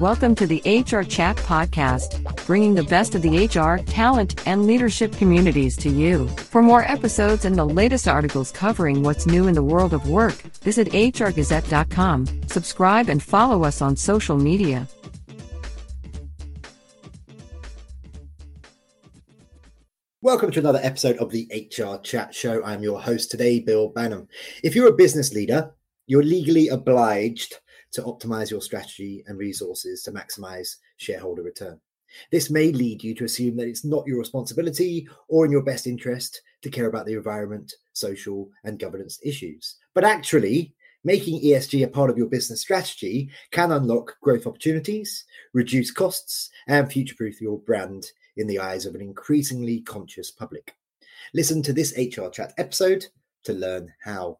Welcome 0.00 0.34
to 0.36 0.46
the 0.48 0.60
HR 0.66 1.04
Chat 1.04 1.36
Podcast, 1.36 2.24
bringing 2.46 2.74
the 2.74 2.82
best 2.82 3.14
of 3.14 3.22
the 3.22 3.46
HR, 3.46 3.80
talent, 3.84 4.44
and 4.44 4.66
leadership 4.66 5.12
communities 5.12 5.76
to 5.76 5.88
you. 5.88 6.26
For 6.26 6.62
more 6.62 6.82
episodes 6.82 7.44
and 7.44 7.54
the 7.54 7.64
latest 7.64 8.08
articles 8.08 8.50
covering 8.50 9.04
what's 9.04 9.24
new 9.24 9.46
in 9.46 9.54
the 9.54 9.62
world 9.62 9.94
of 9.94 10.10
work, 10.10 10.34
visit 10.64 10.88
hrgazette.com, 10.88 12.26
subscribe, 12.48 13.08
and 13.08 13.22
follow 13.22 13.62
us 13.62 13.80
on 13.80 13.94
social 13.94 14.36
media. 14.36 14.88
Welcome 20.22 20.50
to 20.50 20.58
another 20.58 20.80
episode 20.82 21.18
of 21.18 21.30
the 21.30 21.48
HR 21.52 22.02
Chat 22.02 22.34
Show. 22.34 22.64
I'm 22.64 22.82
your 22.82 23.00
host 23.00 23.30
today, 23.30 23.60
Bill 23.60 23.92
Banham. 23.92 24.26
If 24.64 24.74
you're 24.74 24.88
a 24.88 24.92
business 24.92 25.32
leader, 25.32 25.70
you're 26.08 26.24
legally 26.24 26.66
obliged 26.66 27.54
to 27.94 28.02
optimize 28.02 28.50
your 28.50 28.60
strategy 28.60 29.24
and 29.26 29.38
resources 29.38 30.02
to 30.02 30.12
maximize 30.12 30.76
shareholder 30.96 31.42
return. 31.42 31.80
This 32.30 32.50
may 32.50 32.70
lead 32.70 33.02
you 33.02 33.14
to 33.16 33.24
assume 33.24 33.56
that 33.56 33.68
it's 33.68 33.84
not 33.84 34.06
your 34.06 34.18
responsibility 34.18 35.08
or 35.28 35.44
in 35.44 35.50
your 35.50 35.62
best 35.62 35.86
interest 35.86 36.42
to 36.62 36.70
care 36.70 36.86
about 36.86 37.06
the 37.06 37.14
environment, 37.14 37.72
social, 37.92 38.50
and 38.64 38.78
governance 38.78 39.18
issues. 39.22 39.76
But 39.94 40.04
actually, 40.04 40.74
making 41.02 41.42
ESG 41.42 41.84
a 41.84 41.88
part 41.88 42.10
of 42.10 42.18
your 42.18 42.28
business 42.28 42.60
strategy 42.60 43.30
can 43.50 43.72
unlock 43.72 44.16
growth 44.20 44.46
opportunities, 44.46 45.24
reduce 45.52 45.90
costs, 45.90 46.50
and 46.66 46.90
future 46.90 47.14
proof 47.16 47.40
your 47.40 47.58
brand 47.58 48.06
in 48.36 48.46
the 48.46 48.58
eyes 48.58 48.86
of 48.86 48.94
an 48.94 49.00
increasingly 49.00 49.80
conscious 49.80 50.30
public. 50.30 50.74
Listen 51.32 51.62
to 51.62 51.72
this 51.72 51.94
HR 51.96 52.28
Chat 52.28 52.52
episode 52.58 53.06
to 53.44 53.52
learn 53.52 53.92
how. 54.02 54.38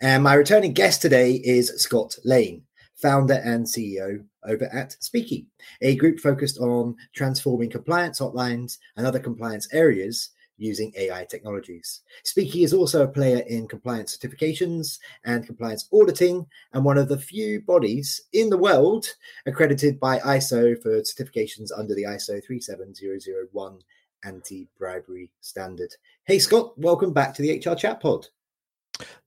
And 0.00 0.22
my 0.22 0.34
returning 0.34 0.72
guest 0.72 1.02
today 1.02 1.32
is 1.32 1.72
Scott 1.82 2.16
Lane 2.24 2.62
founder 3.04 3.42
and 3.44 3.66
CEO 3.66 4.24
over 4.46 4.64
at 4.72 4.96
Speeki, 5.02 5.44
a 5.82 5.94
group 5.94 6.18
focused 6.18 6.58
on 6.58 6.96
transforming 7.14 7.68
compliance 7.68 8.18
hotlines 8.18 8.78
and 8.96 9.06
other 9.06 9.18
compliance 9.18 9.68
areas 9.74 10.30
using 10.56 10.90
AI 10.96 11.26
technologies. 11.28 12.00
Speeki 12.24 12.64
is 12.64 12.72
also 12.72 13.02
a 13.04 13.08
player 13.08 13.40
in 13.40 13.68
compliance 13.68 14.16
certifications 14.16 15.00
and 15.26 15.44
compliance 15.44 15.86
auditing, 15.92 16.46
and 16.72 16.82
one 16.82 16.96
of 16.96 17.08
the 17.10 17.18
few 17.18 17.60
bodies 17.60 18.22
in 18.32 18.48
the 18.48 18.56
world 18.56 19.04
accredited 19.44 20.00
by 20.00 20.18
ISO 20.20 20.80
for 20.80 21.02
certifications 21.02 21.68
under 21.76 21.94
the 21.94 22.04
ISO 22.04 22.42
37001 22.42 23.80
anti 24.24 24.66
bribery 24.78 25.30
standard. 25.42 25.94
Hey, 26.24 26.38
Scott, 26.38 26.72
welcome 26.78 27.12
back 27.12 27.34
to 27.34 27.42
the 27.42 27.58
HR 27.58 27.74
Chat 27.74 28.00
Pod. 28.00 28.28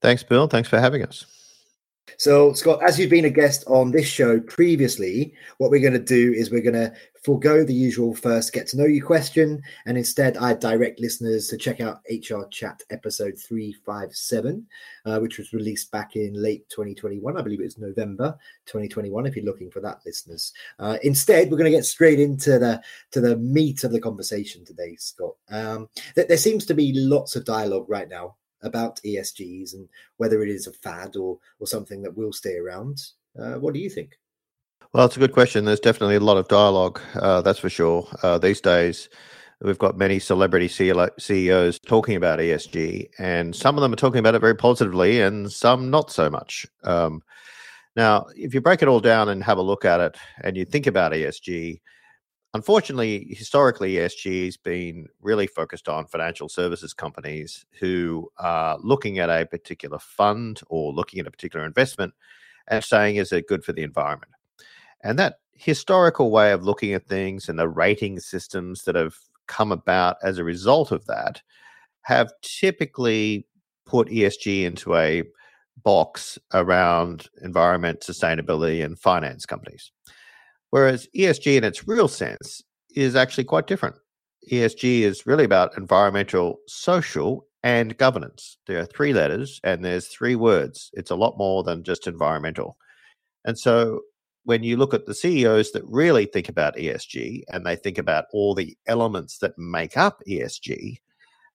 Thanks, 0.01 0.23
Bill. 0.23 0.47
Thanks 0.47 0.67
for 0.67 0.79
having 0.79 1.03
us. 1.03 1.46
So, 2.15 2.53
Scott, 2.53 2.81
as 2.81 2.97
you've 2.97 3.09
been 3.09 3.25
a 3.25 3.29
guest 3.29 3.63
on 3.67 3.91
this 3.91 4.07
show 4.07 4.39
previously, 4.39 5.33
what 5.57 5.69
we're 5.69 5.81
going 5.81 5.93
to 5.93 5.99
do 5.99 6.33
is 6.33 6.49
we're 6.49 6.61
going 6.61 6.73
to 6.73 6.93
forego 7.23 7.65
the 7.65 7.73
usual 7.73 8.15
first 8.15 8.53
get 8.53 8.65
to 8.67 8.77
know 8.77 8.85
you 8.85 9.03
question, 9.03 9.61
and 9.85 9.97
instead, 9.97 10.37
I 10.37 10.53
direct 10.53 10.99
listeners 10.99 11.47
to 11.49 11.57
check 11.57 11.81
out 11.81 11.99
HR 12.09 12.45
Chat 12.49 12.81
episode 12.89 13.37
357, 13.37 14.65
uh, 15.05 15.19
which 15.19 15.37
was 15.37 15.53
released 15.53 15.91
back 15.91 16.15
in 16.15 16.41
late 16.41 16.67
2021. 16.69 17.37
I 17.37 17.41
believe 17.41 17.59
it 17.59 17.65
was 17.65 17.77
November 17.77 18.37
2021. 18.65 19.25
If 19.25 19.35
you're 19.35 19.45
looking 19.45 19.69
for 19.69 19.81
that, 19.81 19.99
listeners. 20.05 20.53
Uh, 20.79 20.97
instead, 21.03 21.51
we're 21.51 21.57
going 21.57 21.71
to 21.71 21.77
get 21.77 21.85
straight 21.85 22.19
into 22.19 22.57
the 22.57 22.81
to 23.11 23.19
the 23.19 23.35
meat 23.37 23.83
of 23.83 23.91
the 23.91 23.99
conversation 23.99 24.63
today, 24.63 24.95
Scott. 24.95 25.35
Um, 25.49 25.89
there 26.15 26.37
seems 26.37 26.65
to 26.67 26.73
be 26.73 26.93
lots 26.93 27.35
of 27.35 27.45
dialogue 27.45 27.89
right 27.89 28.09
now 28.09 28.37
about 28.63 29.01
ESGs 29.05 29.73
and 29.73 29.87
whether 30.17 30.41
it 30.43 30.49
is 30.49 30.67
a 30.67 30.73
fad 30.73 31.15
or 31.15 31.39
or 31.59 31.67
something 31.67 32.01
that 32.01 32.17
will 32.17 32.33
stay 32.33 32.57
around. 32.57 33.01
Uh, 33.39 33.55
what 33.55 33.73
do 33.73 33.79
you 33.79 33.89
think? 33.89 34.17
Well, 34.93 35.05
it's 35.05 35.17
a 35.17 35.19
good 35.19 35.33
question. 35.33 35.65
There's 35.65 35.79
definitely 35.79 36.15
a 36.15 36.21
lot 36.21 36.37
of 36.37 36.47
dialogue, 36.47 36.99
uh, 37.15 37.41
that's 37.41 37.59
for 37.59 37.69
sure. 37.69 38.07
Uh, 38.23 38.37
these 38.37 38.61
days, 38.61 39.09
we've 39.61 39.77
got 39.77 39.97
many 39.97 40.17
celebrity 40.17 40.67
CEOs 40.67 41.79
talking 41.79 42.15
about 42.15 42.39
ESG, 42.39 43.09
and 43.19 43.55
some 43.55 43.75
of 43.75 43.81
them 43.81 43.93
are 43.93 43.97
talking 43.97 44.19
about 44.19 44.35
it 44.35 44.39
very 44.39 44.55
positively, 44.55 45.21
and 45.21 45.51
some 45.51 45.89
not 45.89 46.09
so 46.09 46.29
much. 46.29 46.65
Um, 46.83 47.21
now, 47.95 48.27
if 48.35 48.53
you 48.53 48.61
break 48.61 48.81
it 48.81 48.87
all 48.87 48.99
down 48.99 49.29
and 49.29 49.43
have 49.43 49.57
a 49.57 49.61
look 49.61 49.83
at 49.83 49.99
it, 49.99 50.17
and 50.43 50.55
you 50.55 50.63
think 50.63 50.87
about 50.87 51.11
ESG, 51.11 51.81
Unfortunately, 52.53 53.27
historically, 53.29 53.93
ESG 53.93 54.45
has 54.45 54.57
been 54.57 55.07
really 55.21 55.47
focused 55.47 55.89
on 55.89 56.07
financial 56.07 56.49
services 56.49 56.93
companies 56.93 57.65
who 57.79 58.29
are 58.37 58.79
looking 58.81 59.19
at 59.19 59.29
a 59.29 59.45
particular 59.45 59.99
fund 59.99 60.61
or 60.67 60.93
looking 60.93 61.19
at 61.19 61.27
a 61.27 61.31
particular 61.31 61.65
investment 61.65 62.13
and 62.67 62.83
saying, 62.83 63.17
is 63.17 63.31
it 63.31 63.47
good 63.47 63.63
for 63.63 63.73
the 63.73 63.83
environment? 63.83 64.31
And 65.03 65.19
that 65.19 65.39
historical 65.53 66.31
way 66.31 66.51
of 66.51 66.63
looking 66.63 66.93
at 66.93 67.07
things 67.07 67.49
and 67.49 67.59
the 67.59 67.67
rating 67.67 68.19
systems 68.19 68.83
that 68.83 68.95
have 68.95 69.15
come 69.47 69.71
about 69.71 70.17
as 70.23 70.37
a 70.37 70.43
result 70.43 70.91
of 70.91 71.05
that 71.05 71.41
have 72.01 72.31
typically 72.41 73.45
put 73.85 74.07
ESG 74.07 74.63
into 74.63 74.95
a 74.95 75.23
box 75.83 76.39
around 76.53 77.27
environment, 77.41 78.01
sustainability, 78.01 78.83
and 78.83 78.97
finance 78.97 79.45
companies. 79.45 79.91
Whereas 80.69 81.07
ESG 81.15 81.57
in 81.57 81.63
its 81.63 81.87
real 81.87 82.07
sense 82.07 82.63
is 82.95 83.15
actually 83.15 83.45
quite 83.45 83.67
different. 83.67 83.95
ESG 84.51 85.01
is 85.01 85.25
really 85.25 85.43
about 85.43 85.77
environmental, 85.77 86.59
social, 86.67 87.45
and 87.63 87.97
governance. 87.97 88.57
There 88.67 88.79
are 88.79 88.85
three 88.85 89.13
letters 89.13 89.59
and 89.63 89.83
there's 89.83 90.07
three 90.07 90.35
words. 90.35 90.89
It's 90.93 91.11
a 91.11 91.15
lot 91.15 91.37
more 91.37 91.63
than 91.63 91.83
just 91.83 92.07
environmental. 92.07 92.77
And 93.45 93.57
so 93.57 94.01
when 94.43 94.63
you 94.63 94.77
look 94.77 94.93
at 94.93 95.05
the 95.05 95.13
CEOs 95.13 95.71
that 95.71 95.83
really 95.85 96.25
think 96.25 96.47
about 96.47 96.77
ESG 96.77 97.43
and 97.49 97.65
they 97.65 97.75
think 97.75 97.97
about 97.97 98.25
all 98.31 98.55
the 98.55 98.77
elements 98.87 99.39
that 99.39 99.57
make 99.57 99.97
up 99.97 100.21
ESG, 100.29 100.99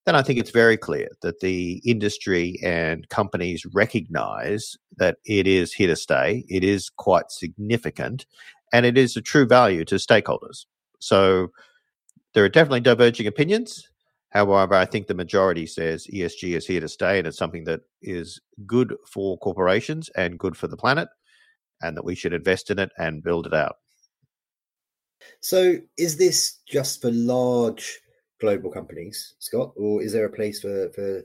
then 0.04 0.14
I 0.16 0.22
think 0.22 0.38
it's 0.38 0.50
very 0.50 0.76
clear 0.76 1.08
that 1.22 1.40
the 1.40 1.80
industry 1.86 2.58
and 2.62 3.08
companies 3.08 3.64
recognize 3.72 4.76
that 4.96 5.18
it 5.24 5.46
is 5.46 5.72
here 5.72 5.86
to 5.86 5.96
stay. 5.96 6.44
It 6.48 6.64
is 6.64 6.90
quite 6.90 7.30
significant 7.30 8.26
and 8.72 8.86
it 8.86 8.96
is 8.96 9.16
a 9.16 9.20
true 9.20 9.46
value 9.46 9.84
to 9.84 9.96
stakeholders. 9.96 10.64
So 10.98 11.48
there 12.34 12.44
are 12.44 12.48
definitely 12.48 12.80
diverging 12.80 13.26
opinions. 13.26 13.88
However, 14.30 14.74
I 14.74 14.86
think 14.86 15.06
the 15.06 15.14
majority 15.14 15.66
says 15.66 16.06
ESG 16.06 16.56
is 16.56 16.66
here 16.66 16.80
to 16.80 16.88
stay 16.88 17.18
and 17.18 17.26
it's 17.26 17.36
something 17.36 17.64
that 17.64 17.80
is 18.00 18.40
good 18.66 18.96
for 19.06 19.36
corporations 19.38 20.08
and 20.16 20.38
good 20.38 20.56
for 20.56 20.68
the 20.68 20.76
planet, 20.76 21.08
and 21.82 21.96
that 21.96 22.04
we 22.04 22.14
should 22.14 22.32
invest 22.32 22.70
in 22.70 22.78
it 22.78 22.90
and 22.96 23.22
build 23.22 23.46
it 23.46 23.54
out. 23.54 23.76
So, 25.40 25.76
is 25.98 26.16
this 26.16 26.60
just 26.66 27.02
for 27.02 27.10
large 27.10 28.00
global 28.40 28.70
companies, 28.70 29.34
Scott, 29.38 29.72
or 29.76 30.02
is 30.02 30.12
there 30.12 30.24
a 30.24 30.32
place 30.32 30.60
for, 30.60 30.90
for 30.94 31.22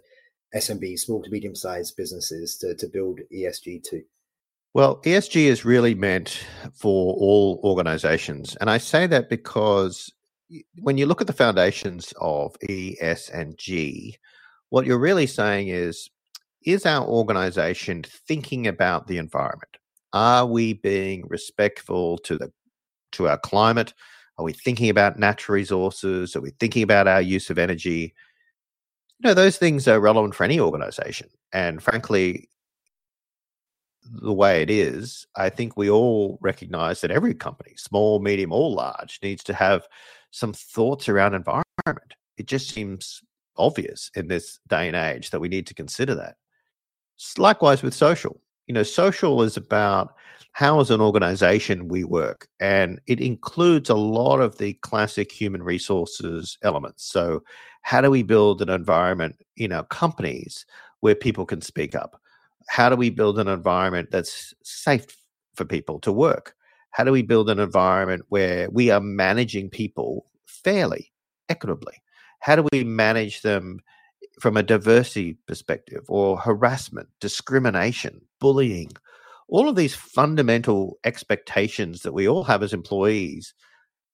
SMB, 0.53 0.99
small 0.99 1.23
to 1.23 1.31
medium 1.31 1.55
sized 1.55 1.95
businesses, 1.95 2.57
to, 2.57 2.75
to 2.75 2.87
build 2.87 3.21
ESG 3.33 3.83
too? 3.83 4.03
Well, 4.77 5.01
ESG 5.01 5.45
is 5.45 5.65
really 5.65 5.95
meant 5.95 6.45
for 6.71 7.15
all 7.15 7.59
organizations. 7.63 8.55
And 8.57 8.69
I 8.69 8.77
say 8.77 9.07
that 9.07 9.27
because 9.27 10.13
when 10.77 10.99
you 10.99 11.07
look 11.07 11.19
at 11.19 11.25
the 11.25 11.33
foundations 11.33 12.13
of 12.21 12.55
E, 12.69 12.95
S, 13.01 13.27
and 13.29 13.57
G, 13.57 14.15
what 14.69 14.85
you're 14.85 14.99
really 14.99 15.25
saying 15.25 15.69
is 15.69 16.11
is 16.61 16.85
our 16.85 17.03
organization 17.07 18.03
thinking 18.03 18.67
about 18.67 19.07
the 19.07 19.17
environment? 19.17 19.77
Are 20.13 20.45
we 20.45 20.73
being 20.73 21.25
respectful 21.27 22.19
to 22.19 22.37
the 22.37 22.51
to 23.13 23.27
our 23.27 23.39
climate? 23.39 23.95
Are 24.37 24.45
we 24.45 24.53
thinking 24.53 24.91
about 24.91 25.17
natural 25.17 25.55
resources? 25.55 26.35
Are 26.35 26.41
we 26.41 26.51
thinking 26.59 26.83
about 26.83 27.07
our 27.07 27.23
use 27.23 27.49
of 27.49 27.57
energy? 27.57 28.13
You 29.17 29.29
know, 29.29 29.33
those 29.33 29.57
things 29.57 29.87
are 29.87 29.99
relevant 29.99 30.35
for 30.35 30.43
any 30.43 30.59
organization. 30.59 31.29
And 31.51 31.81
frankly, 31.81 32.47
the 34.11 34.33
way 34.33 34.61
it 34.61 34.69
is, 34.69 35.25
I 35.35 35.49
think 35.49 35.77
we 35.77 35.89
all 35.89 36.37
recognize 36.41 37.01
that 37.01 37.11
every 37.11 37.33
company, 37.33 37.73
small, 37.77 38.19
medium, 38.19 38.51
or 38.51 38.69
large, 38.69 39.19
needs 39.21 39.43
to 39.45 39.53
have 39.53 39.87
some 40.31 40.53
thoughts 40.53 41.09
around 41.09 41.33
environment. 41.33 42.13
It 42.37 42.47
just 42.47 42.69
seems 42.69 43.21
obvious 43.57 44.11
in 44.15 44.27
this 44.27 44.59
day 44.67 44.87
and 44.87 44.95
age 44.95 45.31
that 45.31 45.39
we 45.39 45.47
need 45.47 45.67
to 45.67 45.73
consider 45.73 46.15
that. 46.15 46.35
Likewise 47.37 47.81
with 47.81 47.93
social. 47.93 48.39
You 48.67 48.73
know, 48.73 48.83
social 48.83 49.41
is 49.41 49.57
about 49.57 50.13
how 50.51 50.79
as 50.79 50.91
an 50.91 51.01
organization 51.01 51.87
we 51.87 52.03
work, 52.03 52.47
and 52.59 52.99
it 53.07 53.21
includes 53.21 53.89
a 53.89 53.95
lot 53.95 54.39
of 54.39 54.57
the 54.57 54.73
classic 54.73 55.31
human 55.31 55.63
resources 55.63 56.57
elements. 56.63 57.05
So, 57.05 57.43
how 57.83 58.01
do 58.01 58.11
we 58.11 58.23
build 58.23 58.61
an 58.61 58.69
environment 58.69 59.37
in 59.55 59.71
our 59.71 59.85
companies 59.85 60.65
where 60.99 61.15
people 61.15 61.45
can 61.45 61.61
speak 61.61 61.95
up? 61.95 62.19
How 62.67 62.89
do 62.89 62.95
we 62.95 63.09
build 63.09 63.39
an 63.39 63.47
environment 63.47 64.09
that's 64.11 64.53
safe 64.63 65.05
for 65.55 65.65
people 65.65 65.99
to 66.01 66.11
work? 66.11 66.55
How 66.91 67.03
do 67.03 67.11
we 67.11 67.21
build 67.21 67.49
an 67.49 67.59
environment 67.59 68.23
where 68.29 68.69
we 68.69 68.89
are 68.89 69.01
managing 69.01 69.69
people 69.69 70.25
fairly, 70.45 71.11
equitably? 71.49 72.01
How 72.39 72.55
do 72.55 72.67
we 72.71 72.83
manage 72.83 73.41
them 73.41 73.79
from 74.39 74.57
a 74.57 74.63
diversity 74.63 75.33
perspective 75.47 76.03
or 76.07 76.37
harassment, 76.37 77.09
discrimination, 77.19 78.21
bullying, 78.39 78.91
all 79.47 79.69
of 79.69 79.75
these 79.75 79.95
fundamental 79.95 80.99
expectations 81.03 82.01
that 82.01 82.13
we 82.13 82.27
all 82.27 82.43
have 82.43 82.63
as 82.63 82.73
employees 82.73 83.53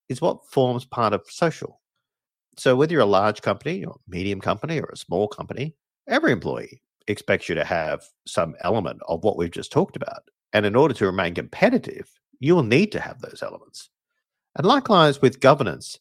is 0.09 0.21
what 0.21 0.45
forms 0.49 0.85
part 0.85 1.13
of 1.13 1.21
social. 1.27 1.81
So 2.57 2.75
whether 2.75 2.93
you're 2.93 3.01
a 3.01 3.05
large 3.05 3.41
company 3.41 3.83
or 3.83 3.97
medium 4.07 4.39
company 4.39 4.79
or 4.79 4.89
a 4.93 4.97
small 4.97 5.27
company, 5.27 5.75
every 6.07 6.31
employee 6.31 6.81
expects 7.07 7.49
you 7.49 7.55
to 7.55 7.65
have 7.65 8.03
some 8.25 8.55
element 8.61 9.01
of 9.07 9.23
what 9.23 9.37
we've 9.37 9.51
just 9.51 9.71
talked 9.71 9.95
about. 9.95 10.23
And 10.53 10.65
in 10.65 10.75
order 10.75 10.93
to 10.95 11.05
remain 11.05 11.33
competitive, 11.33 12.09
you 12.39 12.55
will 12.55 12.63
need 12.63 12.91
to 12.91 12.99
have 12.99 13.19
those 13.19 13.41
elements. 13.41 13.89
And 14.55 14.65
likewise 14.67 15.21
with 15.21 15.39
governance, 15.39 15.99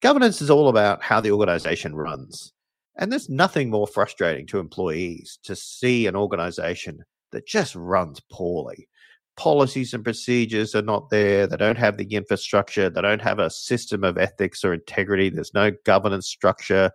governance 0.00 0.40
is 0.40 0.50
all 0.50 0.68
about 0.68 1.02
how 1.02 1.20
the 1.20 1.32
organization 1.32 1.94
runs. 1.94 2.52
And 2.96 3.10
there's 3.10 3.28
nothing 3.28 3.70
more 3.70 3.86
frustrating 3.86 4.46
to 4.48 4.58
employees 4.58 5.38
to 5.44 5.56
see 5.56 6.06
an 6.06 6.16
organization 6.16 7.04
that 7.32 7.46
just 7.46 7.74
runs 7.74 8.20
poorly. 8.30 8.88
Policies 9.36 9.94
and 9.94 10.04
procedures 10.04 10.74
are 10.74 10.82
not 10.82 11.08
there. 11.08 11.46
They 11.46 11.56
don't 11.56 11.78
have 11.78 11.96
the 11.96 12.04
infrastructure. 12.14 12.90
They 12.90 13.00
don't 13.00 13.22
have 13.22 13.38
a 13.38 13.48
system 13.48 14.04
of 14.04 14.18
ethics 14.18 14.62
or 14.62 14.74
integrity. 14.74 15.30
There's 15.30 15.54
no 15.54 15.70
governance 15.84 16.26
structure. 16.26 16.90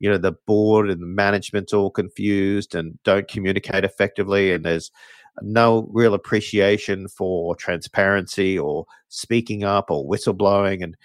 You 0.00 0.10
know, 0.10 0.18
the 0.18 0.32
board 0.46 0.90
and 0.90 1.00
the 1.00 1.06
management's 1.06 1.72
all 1.72 1.90
confused 1.90 2.74
and 2.74 2.98
don't 3.04 3.28
communicate 3.28 3.84
effectively. 3.84 4.52
And 4.52 4.64
there's 4.64 4.90
no 5.42 5.88
real 5.92 6.14
appreciation 6.14 7.08
for 7.08 7.56
transparency 7.56 8.58
or 8.58 8.86
speaking 9.08 9.64
up 9.64 9.90
or 9.90 10.08
whistleblowing. 10.08 10.82
And 10.82 10.96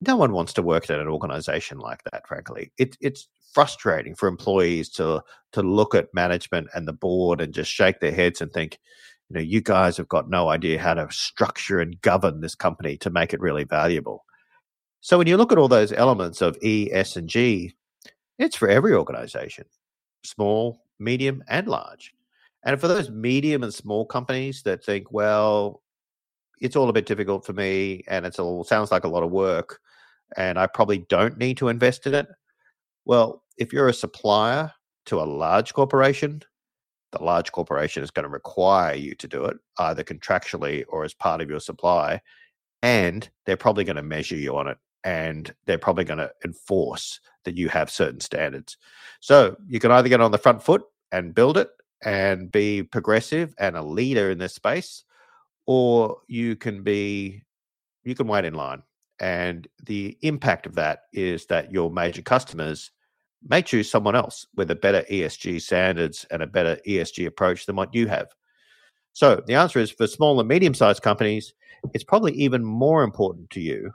no 0.00 0.16
one 0.16 0.32
wants 0.32 0.52
to 0.54 0.62
work 0.62 0.90
at 0.90 0.98
an 0.98 1.08
organization 1.08 1.78
like 1.78 2.02
that, 2.10 2.26
frankly. 2.26 2.72
It, 2.78 2.96
it's 3.00 3.28
frustrating 3.52 4.14
for 4.14 4.28
employees 4.28 4.88
to 4.88 5.22
to 5.52 5.62
look 5.62 5.94
at 5.94 6.12
management 6.14 6.68
and 6.74 6.88
the 6.88 6.92
board 6.92 7.40
and 7.40 7.52
just 7.52 7.70
shake 7.70 8.00
their 8.00 8.12
heads 8.12 8.40
and 8.40 8.50
think, 8.50 8.78
you 9.28 9.34
know, 9.34 9.40
you 9.42 9.60
guys 9.60 9.96
have 9.98 10.08
got 10.08 10.30
no 10.30 10.48
idea 10.48 10.80
how 10.80 10.94
to 10.94 11.06
structure 11.10 11.78
and 11.78 12.00
govern 12.00 12.40
this 12.40 12.54
company 12.54 12.96
to 12.96 13.10
make 13.10 13.34
it 13.34 13.40
really 13.40 13.64
valuable. 13.64 14.24
So 15.02 15.18
when 15.18 15.26
you 15.26 15.36
look 15.36 15.52
at 15.52 15.58
all 15.58 15.68
those 15.68 15.92
elements 15.92 16.40
of 16.40 16.56
E, 16.62 16.88
S, 16.92 17.16
and 17.16 17.28
G, 17.28 17.74
it's 18.42 18.56
for 18.56 18.68
every 18.68 18.94
organization, 18.94 19.64
small, 20.24 20.82
medium, 20.98 21.42
and 21.48 21.68
large. 21.68 22.12
And 22.64 22.80
for 22.80 22.88
those 22.88 23.10
medium 23.10 23.62
and 23.62 23.74
small 23.74 24.06
companies 24.06 24.62
that 24.62 24.84
think, 24.84 25.10
well, 25.10 25.82
it's 26.60 26.76
all 26.76 26.88
a 26.88 26.92
bit 26.92 27.06
difficult 27.06 27.44
for 27.44 27.52
me 27.52 28.04
and 28.06 28.24
all 28.38 28.62
sounds 28.62 28.92
like 28.92 29.04
a 29.04 29.08
lot 29.08 29.24
of 29.24 29.30
work 29.30 29.80
and 30.36 30.58
I 30.58 30.66
probably 30.66 30.98
don't 31.08 31.38
need 31.38 31.56
to 31.58 31.68
invest 31.68 32.06
in 32.06 32.14
it. 32.14 32.26
Well, 33.04 33.42
if 33.58 33.72
you're 33.72 33.88
a 33.88 33.94
supplier 33.94 34.72
to 35.06 35.20
a 35.20 35.24
large 35.24 35.74
corporation, 35.74 36.42
the 37.10 37.22
large 37.22 37.52
corporation 37.52 38.02
is 38.02 38.10
going 38.10 38.24
to 38.24 38.30
require 38.30 38.94
you 38.94 39.14
to 39.16 39.28
do 39.28 39.44
it 39.44 39.56
either 39.78 40.04
contractually 40.04 40.84
or 40.88 41.04
as 41.04 41.14
part 41.14 41.40
of 41.40 41.50
your 41.50 41.60
supply. 41.60 42.20
And 42.82 43.28
they're 43.44 43.56
probably 43.56 43.84
going 43.84 43.96
to 43.96 44.02
measure 44.02 44.36
you 44.36 44.56
on 44.56 44.68
it 44.68 44.78
and 45.04 45.54
they're 45.66 45.78
probably 45.78 46.04
going 46.04 46.18
to 46.18 46.32
enforce 46.44 47.20
that 47.44 47.56
you 47.56 47.68
have 47.68 47.90
certain 47.90 48.20
standards. 48.20 48.76
So 49.20 49.56
you 49.66 49.80
can 49.80 49.90
either 49.90 50.08
get 50.08 50.20
on 50.20 50.30
the 50.30 50.38
front 50.38 50.62
foot 50.62 50.82
and 51.10 51.34
build 51.34 51.58
it 51.58 51.70
and 52.04 52.50
be 52.50 52.82
progressive 52.82 53.54
and 53.58 53.76
a 53.76 53.82
leader 53.82 54.30
in 54.30 54.38
this 54.38 54.54
space, 54.54 55.04
or 55.66 56.18
you 56.28 56.56
can 56.56 56.82
be, 56.82 57.42
you 58.04 58.14
can 58.14 58.26
wait 58.26 58.44
in 58.44 58.54
line. 58.54 58.82
And 59.20 59.68
the 59.84 60.16
impact 60.22 60.66
of 60.66 60.74
that 60.74 61.02
is 61.12 61.46
that 61.46 61.72
your 61.72 61.90
major 61.90 62.22
customers 62.22 62.90
may 63.48 63.62
choose 63.62 63.90
someone 63.90 64.16
else 64.16 64.46
with 64.56 64.70
a 64.70 64.76
better 64.76 65.04
ESG 65.10 65.62
standards 65.62 66.26
and 66.30 66.42
a 66.42 66.46
better 66.46 66.78
ESG 66.86 67.26
approach 67.26 67.66
than 67.66 67.76
what 67.76 67.94
you 67.94 68.08
have. 68.08 68.28
So 69.12 69.42
the 69.46 69.54
answer 69.54 69.78
is 69.78 69.90
for 69.90 70.06
small 70.06 70.38
and 70.40 70.48
medium 70.48 70.74
sized 70.74 71.02
companies, 71.02 71.54
it's 71.92 72.04
probably 72.04 72.32
even 72.32 72.64
more 72.64 73.02
important 73.02 73.50
to 73.50 73.60
you 73.60 73.92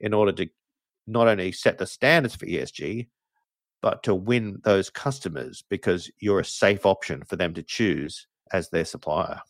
in 0.00 0.14
order 0.14 0.32
to 0.32 0.48
not 1.06 1.28
only 1.28 1.52
set 1.52 1.78
the 1.78 1.86
standards 1.86 2.34
for 2.34 2.46
ESG, 2.46 3.08
but 3.82 4.02
to 4.02 4.14
win 4.14 4.60
those 4.64 4.90
customers 4.90 5.62
because 5.68 6.10
you're 6.18 6.40
a 6.40 6.44
safe 6.44 6.84
option 6.84 7.22
for 7.24 7.36
them 7.36 7.54
to 7.54 7.62
choose 7.62 8.26
as 8.52 8.68
their 8.70 8.84
supplier. 8.84 9.40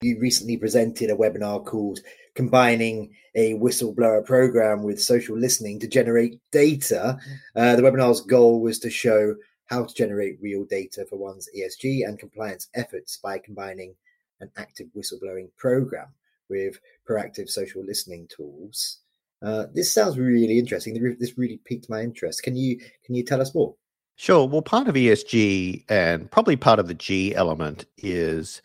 You 0.00 0.18
recently 0.20 0.56
presented 0.56 1.10
a 1.10 1.16
webinar 1.16 1.64
called 1.64 2.00
Combining 2.34 3.14
a 3.34 3.54
Whistleblower 3.54 4.24
Program 4.24 4.82
with 4.82 5.02
Social 5.02 5.36
Listening 5.36 5.80
to 5.80 5.88
Generate 5.88 6.38
Data. 6.52 7.18
Uh, 7.56 7.74
the 7.74 7.82
webinar's 7.82 8.20
goal 8.20 8.60
was 8.60 8.78
to 8.80 8.90
show 8.90 9.34
how 9.66 9.84
to 9.84 9.94
generate 9.94 10.40
real 10.40 10.64
data 10.64 11.04
for 11.08 11.16
one's 11.16 11.48
ESG 11.56 12.06
and 12.06 12.18
compliance 12.18 12.68
efforts 12.74 13.16
by 13.16 13.38
combining 13.38 13.94
an 14.40 14.50
active 14.56 14.86
whistleblowing 14.96 15.48
program 15.56 16.08
with 16.48 16.78
proactive 17.08 17.48
social 17.48 17.84
listening 17.84 18.28
tools. 18.28 18.98
Uh, 19.42 19.66
this 19.72 19.92
sounds 19.92 20.18
really 20.18 20.58
interesting. 20.58 21.16
This 21.18 21.38
really 21.38 21.60
piqued 21.64 21.88
my 21.88 22.02
interest. 22.02 22.42
Can 22.42 22.56
you 22.56 22.78
can 23.04 23.14
you 23.14 23.24
tell 23.24 23.40
us 23.40 23.54
more? 23.54 23.74
Sure. 24.16 24.48
Well, 24.48 24.62
part 24.62 24.88
of 24.88 24.96
ESG 24.96 25.84
and 25.88 26.28
probably 26.30 26.56
part 26.56 26.80
of 26.80 26.88
the 26.88 26.94
G 26.94 27.36
element 27.36 27.86
is 27.98 28.62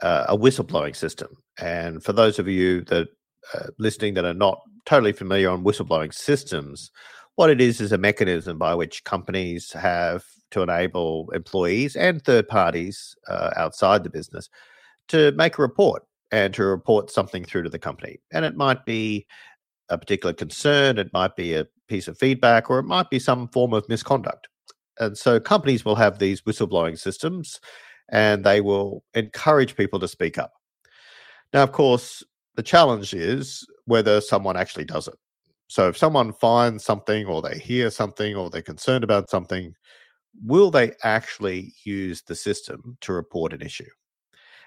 uh, 0.00 0.24
a 0.28 0.36
whistleblowing 0.36 0.96
system. 0.96 1.36
And 1.58 2.02
for 2.02 2.14
those 2.14 2.38
of 2.38 2.48
you 2.48 2.80
that 2.82 3.08
uh, 3.52 3.66
listening 3.78 4.14
that 4.14 4.24
are 4.24 4.32
not 4.32 4.60
totally 4.86 5.12
familiar 5.12 5.50
on 5.50 5.62
whistleblowing 5.62 6.14
systems, 6.14 6.90
what 7.36 7.50
it 7.50 7.60
is 7.60 7.80
is 7.80 7.92
a 7.92 7.98
mechanism 7.98 8.58
by 8.58 8.74
which 8.74 9.04
companies 9.04 9.72
have 9.72 10.24
to 10.52 10.62
enable 10.62 11.30
employees 11.32 11.96
and 11.96 12.22
third 12.22 12.48
parties 12.48 13.14
uh, 13.28 13.50
outside 13.56 14.04
the 14.04 14.10
business 14.10 14.48
to 15.08 15.32
make 15.32 15.58
a 15.58 15.62
report 15.62 16.02
and 16.30 16.54
to 16.54 16.64
report 16.64 17.10
something 17.10 17.44
through 17.44 17.62
to 17.62 17.68
the 17.68 17.78
company. 17.78 18.18
And 18.32 18.44
it 18.44 18.56
might 18.56 18.84
be 18.86 19.26
a 19.88 19.98
particular 19.98 20.32
concern, 20.32 20.98
it 20.98 21.12
might 21.12 21.36
be 21.36 21.54
a 21.54 21.66
piece 21.88 22.08
of 22.08 22.18
feedback, 22.18 22.70
or 22.70 22.78
it 22.78 22.84
might 22.84 23.10
be 23.10 23.18
some 23.18 23.48
form 23.48 23.72
of 23.72 23.88
misconduct. 23.88 24.48
And 24.98 25.16
so 25.16 25.40
companies 25.40 25.84
will 25.84 25.96
have 25.96 26.18
these 26.18 26.42
whistleblowing 26.42 26.98
systems 26.98 27.60
and 28.10 28.44
they 28.44 28.60
will 28.60 29.02
encourage 29.14 29.76
people 29.76 29.98
to 30.00 30.08
speak 30.08 30.38
up. 30.38 30.52
Now, 31.52 31.62
of 31.62 31.72
course, 31.72 32.22
the 32.54 32.62
challenge 32.62 33.14
is 33.14 33.66
whether 33.86 34.20
someone 34.20 34.56
actually 34.56 34.84
does 34.84 35.08
it. 35.08 35.14
So 35.68 35.88
if 35.88 35.96
someone 35.96 36.32
finds 36.32 36.84
something 36.84 37.26
or 37.26 37.42
they 37.42 37.58
hear 37.58 37.90
something 37.90 38.36
or 38.36 38.50
they're 38.50 38.62
concerned 38.62 39.04
about 39.04 39.30
something, 39.30 39.74
will 40.44 40.70
they 40.70 40.92
actually 41.02 41.72
use 41.84 42.22
the 42.22 42.34
system 42.34 42.96
to 43.00 43.12
report 43.12 43.52
an 43.52 43.62
issue? 43.62 43.88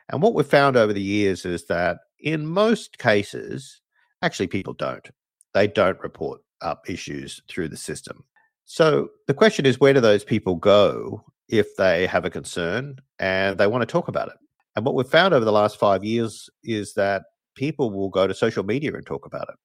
And 0.09 0.21
what 0.21 0.33
we've 0.33 0.45
found 0.45 0.75
over 0.75 0.93
the 0.93 1.01
years 1.01 1.45
is 1.45 1.65
that 1.67 1.99
in 2.19 2.45
most 2.45 2.97
cases, 2.97 3.81
actually 4.21 4.47
people 4.47 4.73
don't. 4.73 5.09
They 5.53 5.67
don't 5.67 5.99
report 6.01 6.41
up 6.61 6.89
issues 6.89 7.41
through 7.47 7.69
the 7.69 7.77
system. 7.77 8.23
So 8.65 9.09
the 9.27 9.33
question 9.33 9.65
is 9.65 9.79
where 9.79 9.93
do 9.93 10.01
those 10.01 10.23
people 10.23 10.55
go 10.55 11.23
if 11.47 11.75
they 11.77 12.05
have 12.07 12.25
a 12.25 12.29
concern 12.29 12.97
and 13.19 13.57
they 13.57 13.67
want 13.67 13.81
to 13.81 13.85
talk 13.85 14.07
about 14.07 14.27
it? 14.27 14.35
And 14.75 14.85
what 14.85 14.95
we've 14.95 15.07
found 15.07 15.33
over 15.33 15.45
the 15.45 15.51
last 15.51 15.79
five 15.79 16.03
years 16.03 16.49
is 16.63 16.93
that 16.93 17.23
people 17.55 17.89
will 17.89 18.09
go 18.09 18.27
to 18.27 18.33
social 18.33 18.63
media 18.63 18.93
and 18.93 19.05
talk 19.05 19.25
about 19.25 19.47
it. 19.49 19.55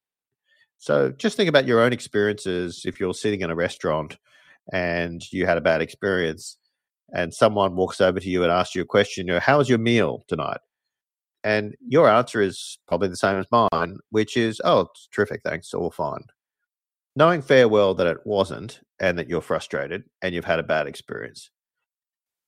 So 0.78 1.12
just 1.12 1.36
think 1.36 1.48
about 1.48 1.66
your 1.66 1.80
own 1.80 1.92
experiences 1.92 2.82
if 2.86 2.98
you're 2.98 3.14
sitting 3.14 3.42
in 3.42 3.50
a 3.50 3.54
restaurant 3.54 4.16
and 4.72 5.22
you 5.32 5.46
had 5.46 5.58
a 5.58 5.60
bad 5.60 5.82
experience 5.82 6.56
and 7.14 7.32
someone 7.32 7.76
walks 7.76 8.00
over 8.00 8.18
to 8.18 8.28
you 8.28 8.42
and 8.42 8.50
asks 8.50 8.74
you 8.74 8.82
a 8.82 8.86
question, 8.86 9.26
you 9.26 9.34
know, 9.34 9.40
how 9.40 9.58
was 9.58 9.68
your 9.68 9.78
meal 9.78 10.24
tonight? 10.28 10.58
And 11.44 11.74
your 11.86 12.08
answer 12.08 12.40
is 12.40 12.78
probably 12.86 13.08
the 13.08 13.16
same 13.16 13.36
as 13.36 13.46
mine, 13.50 13.98
which 14.10 14.36
is, 14.36 14.60
oh, 14.64 14.80
it's 14.80 15.08
terrific, 15.12 15.42
thanks, 15.44 15.74
all 15.74 15.90
fine. 15.90 16.24
Knowing 17.16 17.42
fair 17.42 17.68
well 17.68 17.94
that 17.94 18.06
it 18.06 18.24
wasn't 18.24 18.80
and 19.00 19.18
that 19.18 19.28
you're 19.28 19.42
frustrated 19.42 20.04
and 20.22 20.34
you've 20.34 20.44
had 20.44 20.58
a 20.58 20.64
bad 20.64 20.86
experience. 20.86 21.50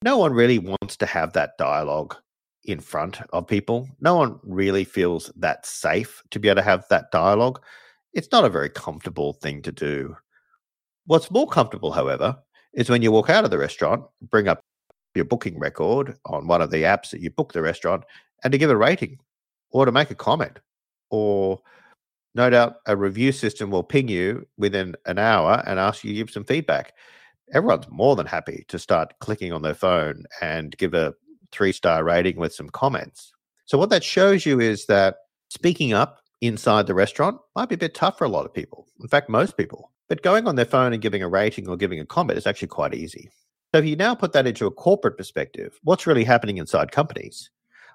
No 0.03 0.17
one 0.19 0.33
really 0.33 0.59
wants 0.59 0.97
to 0.99 1.07
have 1.07 1.33
that 1.33 1.59
dialogue 1.59 2.17
in 2.65 2.81
front 2.81 3.21
of 3.33 3.47
people. 3.47 3.89
No 4.01 4.17
one 4.17 4.39
really 4.43 4.85
feels 4.85 5.31
that 5.37 5.67
safe 5.67 6.23
to 6.31 6.39
be 6.39 6.49
able 6.49 6.57
to 6.57 6.63
have 6.63 6.87
that 6.89 7.11
dialogue. 7.11 7.61
It's 8.15 8.31
not 8.33 8.45
a 8.45 8.51
very 8.51 8.71
comfortable 8.71 9.35
thing 9.35 9.61
to 9.63 9.73
do. 9.73 10.17
What's 11.07 11.31
more 11.31 11.49
comfortable, 11.49 11.93
however, 11.93 12.37
is 12.73 12.89
when 12.89 13.03
you 13.03 13.13
walk 13.13 13.29
out 13.29 13.45
of 13.45 13.51
the 13.51 13.59
restaurant, 13.59 14.05
bring 14.23 14.49
up 14.49 14.61
your 15.15 15.25
booking 15.25 15.59
record 15.59 16.17
on 16.27 16.47
one 16.47 16.63
of 16.63 16.71
the 16.71 16.83
apps 16.83 17.11
that 17.11 17.21
you 17.21 17.31
book 17.31 17.53
the 17.53 17.63
restaurant, 17.63 18.05
and 18.45 18.53
to 18.53 18.59
give 18.59 18.71
a 18.71 18.77
rating 18.77 19.19
or 19.71 19.87
to 19.87 19.93
make 19.93 20.11
a 20.11 20.15
comment. 20.15 20.61
Or 21.11 21.61
no 22.35 22.51
doubt 22.51 22.77
a 22.87 22.97
review 22.97 23.33
system 23.33 23.71
will 23.71 23.83
ping 23.83 24.09
you 24.09 24.47
within 24.57 24.95
an 25.07 25.19
hour 25.19 25.63
and 25.67 25.79
ask 25.79 26.05
you 26.05 26.11
to 26.11 26.17
give 26.17 26.31
some 26.31 26.45
feedback. 26.45 26.93
Everyone's 27.53 27.89
more 27.91 28.17
than 28.17 28.27
happy 28.27 28.65
to 28.69 28.79
start 28.79 29.15
clicking 29.21 29.53
on 29.53 29.63
their 29.63 29.75
phone 29.75 30.25
and 30.41 30.77
give 30.77 30.95
a 30.95 31.15
three 31.53 31.73
star 31.73 32.05
rating 32.05 32.37
with 32.37 32.55
some 32.55 32.69
comments. 32.71 33.33
So, 33.67 33.79
what 33.79 33.91
that 33.91 34.05
shows 34.05 34.45
you 34.45 34.61
is 34.61 34.87
that 34.87 35.17
speaking 35.49 35.93
up 35.93 36.21
inside 36.41 36.87
the 36.87 36.95
restaurant 36.95 37.39
might 37.55 37.69
be 37.69 37.77
a 37.77 37.79
bit 37.79 37.95
tough 37.95 38.19
for 38.19 38.25
a 38.25 38.29
lot 38.29 38.45
of 38.45 38.53
people. 38.53 38.87
In 39.01 39.09
fact, 39.09 39.29
most 39.29 39.57
people. 39.57 39.91
But 40.09 40.23
going 40.23 40.47
on 40.47 40.57
their 40.57 40.67
phone 40.67 40.93
and 40.93 41.01
giving 41.01 41.23
a 41.23 41.29
rating 41.29 41.69
or 41.69 41.77
giving 41.77 42.01
a 42.01 42.05
comment 42.05 42.39
is 42.39 42.47
actually 42.47 42.69
quite 42.69 42.95
easy. 42.95 43.31
So, 43.73 43.79
if 43.79 43.87
you 43.87 43.97
now 43.97 44.15
put 44.15 44.33
that 44.33 44.47
into 44.47 44.67
a 44.67 44.71
corporate 44.71 45.17
perspective, 45.17 45.79
what's 45.83 46.07
really 46.07 46.25
happening 46.25 46.59
inside 46.59 46.93
companies? 46.93 47.51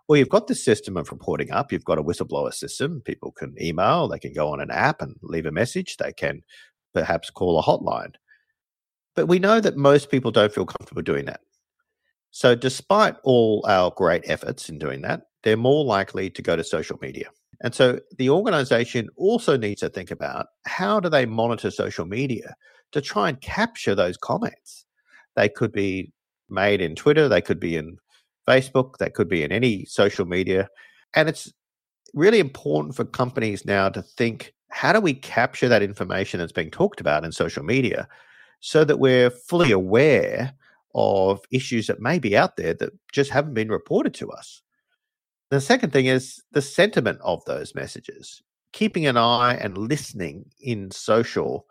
Well, 0.09 0.17
you've 0.17 0.27
got 0.27 0.47
this 0.47 0.65
system 0.65 0.97
of 0.97 1.11
reporting 1.11 1.51
up. 1.51 1.71
You've 1.71 1.85
got 1.85 1.99
a 1.99 2.03
whistleblower 2.03 2.51
system. 2.51 2.99
People 3.05 3.31
can 3.31 3.55
email, 3.61 4.07
they 4.07 4.17
can 4.17 4.33
go 4.33 4.51
on 4.51 4.59
an 4.59 4.71
app 4.71 5.03
and 5.03 5.15
leave 5.21 5.45
a 5.45 5.51
message, 5.51 5.97
they 5.97 6.11
can 6.11 6.41
perhaps 6.95 7.29
call 7.29 7.59
a 7.59 7.61
hotline. 7.61 8.15
But 9.15 9.27
we 9.27 9.37
know 9.37 9.59
that 9.59 9.77
most 9.77 10.09
people 10.09 10.31
don't 10.31 10.51
feel 10.51 10.65
comfortable 10.65 11.03
doing 11.03 11.25
that. 11.25 11.41
So, 12.31 12.55
despite 12.55 13.17
all 13.23 13.63
our 13.67 13.91
great 13.91 14.23
efforts 14.25 14.67
in 14.67 14.79
doing 14.79 15.03
that, 15.03 15.27
they're 15.43 15.55
more 15.55 15.85
likely 15.85 16.31
to 16.31 16.41
go 16.41 16.55
to 16.55 16.63
social 16.63 16.97
media. 17.03 17.29
And 17.61 17.75
so 17.75 17.99
the 18.17 18.31
organization 18.31 19.09
also 19.15 19.57
needs 19.57 19.81
to 19.81 19.89
think 19.89 20.09
about 20.09 20.47
how 20.65 20.99
do 20.99 21.09
they 21.09 21.27
monitor 21.27 21.69
social 21.69 22.05
media 22.05 22.55
to 22.93 23.01
try 23.01 23.29
and 23.29 23.39
capture 23.41 23.93
those 23.93 24.17
comments. 24.17 24.85
They 25.35 25.49
could 25.49 25.71
be 25.71 26.11
made 26.49 26.81
in 26.81 26.95
Twitter, 26.95 27.29
they 27.29 27.41
could 27.41 27.59
be 27.59 27.75
in 27.75 27.97
Facebook, 28.49 28.97
that 28.97 29.13
could 29.13 29.29
be 29.29 29.43
in 29.43 29.51
any 29.51 29.85
social 29.85 30.25
media. 30.25 30.67
And 31.13 31.29
it's 31.29 31.53
really 32.13 32.39
important 32.39 32.95
for 32.95 33.05
companies 33.05 33.65
now 33.65 33.89
to 33.89 34.01
think 34.01 34.53
how 34.69 34.93
do 34.93 34.99
we 34.99 35.13
capture 35.13 35.67
that 35.67 35.83
information 35.83 36.39
that's 36.39 36.51
being 36.51 36.71
talked 36.71 37.01
about 37.01 37.23
in 37.23 37.31
social 37.31 37.63
media 37.63 38.07
so 38.59 38.83
that 38.83 38.99
we're 38.99 39.29
fully 39.29 39.71
aware 39.71 40.53
of 40.95 41.41
issues 41.51 41.87
that 41.87 42.01
may 42.01 42.19
be 42.19 42.35
out 42.35 42.57
there 42.57 42.73
that 42.73 42.91
just 43.11 43.29
haven't 43.29 43.53
been 43.53 43.69
reported 43.69 44.13
to 44.15 44.29
us. 44.31 44.61
The 45.49 45.61
second 45.61 45.91
thing 45.91 46.07
is 46.07 46.43
the 46.51 46.61
sentiment 46.61 47.19
of 47.23 47.43
those 47.45 47.73
messages, 47.73 48.41
keeping 48.73 49.07
an 49.07 49.17
eye 49.17 49.55
and 49.55 49.77
listening 49.77 50.45
in 50.59 50.91
social 50.91 51.65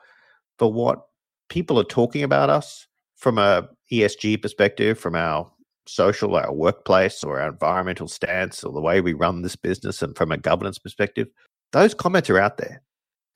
for 0.58 0.73
what 0.73 1.06
people 1.49 1.78
are 1.78 1.85
talking 1.85 2.23
about 2.23 2.50
us 2.50 2.87
from 3.16 3.38
a 3.38 3.68
ESG 3.92 4.40
perspective, 4.42 4.99
from 4.99 5.14
our 5.14 5.50
social, 5.88 6.37
our 6.37 6.52
workplace, 6.52 7.25
or 7.25 7.40
our 7.40 7.49
environmental 7.49 8.09
stance, 8.09 8.62
or 8.62 8.73
the 8.73 8.80
way 8.80 9.00
we 9.00 9.12
run 9.12 9.42
this 9.42 9.57
business, 9.57 10.02
and 10.02 10.16
from 10.16 10.33
a 10.33 10.37
governance 10.37 10.78
perspective. 10.78 11.28
Those 11.73 11.95
comments 11.95 12.30
are 12.30 12.38
out 12.38 12.59
there, 12.59 12.83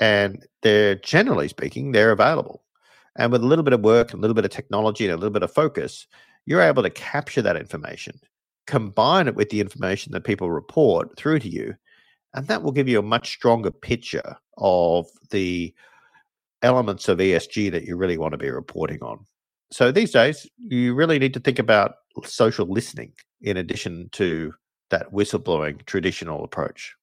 and 0.01 0.47
they're 0.63 0.97
generally 0.97 1.49
speaking, 1.49 1.93
they're 1.93 2.13
available. 2.13 2.63
And 3.17 3.31
with 3.31 3.43
a 3.43 3.47
little 3.47 3.65
bit 3.65 3.75
of 3.75 3.81
work, 3.81 4.13
a 4.13 4.17
little 4.17 4.35
bit 4.35 4.45
of 4.45 4.51
technology, 4.51 5.05
and 5.05 5.13
a 5.13 5.17
little 5.17 5.33
bit 5.33 5.43
of 5.43 5.53
focus, 5.53 6.07
you're 6.47 6.63
able 6.63 6.83
to 6.83 6.91
capture 6.91 7.43
that 7.43 7.57
information, 7.57 8.19
combine 8.67 9.29
it 9.29 9.35
with 9.35 9.51
the 9.51 9.61
information 9.61 10.13
that 10.13 10.25
people 10.25 10.51
report 10.51 11.17
through 11.17 11.41
to 11.41 11.49
you, 11.49 11.75
and 12.35 12.47
that 12.49 12.63
will 12.63 12.73
give 12.73 12.89
you 12.89 12.99
a 12.99 13.03
much 13.03 13.33
stronger 13.33 13.71
picture 13.71 14.37
of 14.59 15.07
the 15.31 15.75
elements 16.63 17.09
of 17.09 17.19
ESG 17.19 17.71
that 17.73 17.85
you 17.85 17.97
really 17.97 18.17
want 18.17 18.33
to 18.33 18.39
be 18.39 18.51
reporting 18.51 19.03
on. 19.03 19.27
So 19.71 19.91
these 19.91 20.13
days, 20.13 20.47
you 20.59 20.95
really 20.95 21.19
need 21.19 21.35
to 21.35 21.41
think 21.41 21.59
about 21.59 21.97
social 22.25 22.67
listening 22.67 23.13
in 23.41 23.57
addition 23.57 24.09
to 24.13 24.55
that 24.91 25.13
whistleblowing 25.13 25.85
traditional 25.87 26.45
approach. 26.45 26.95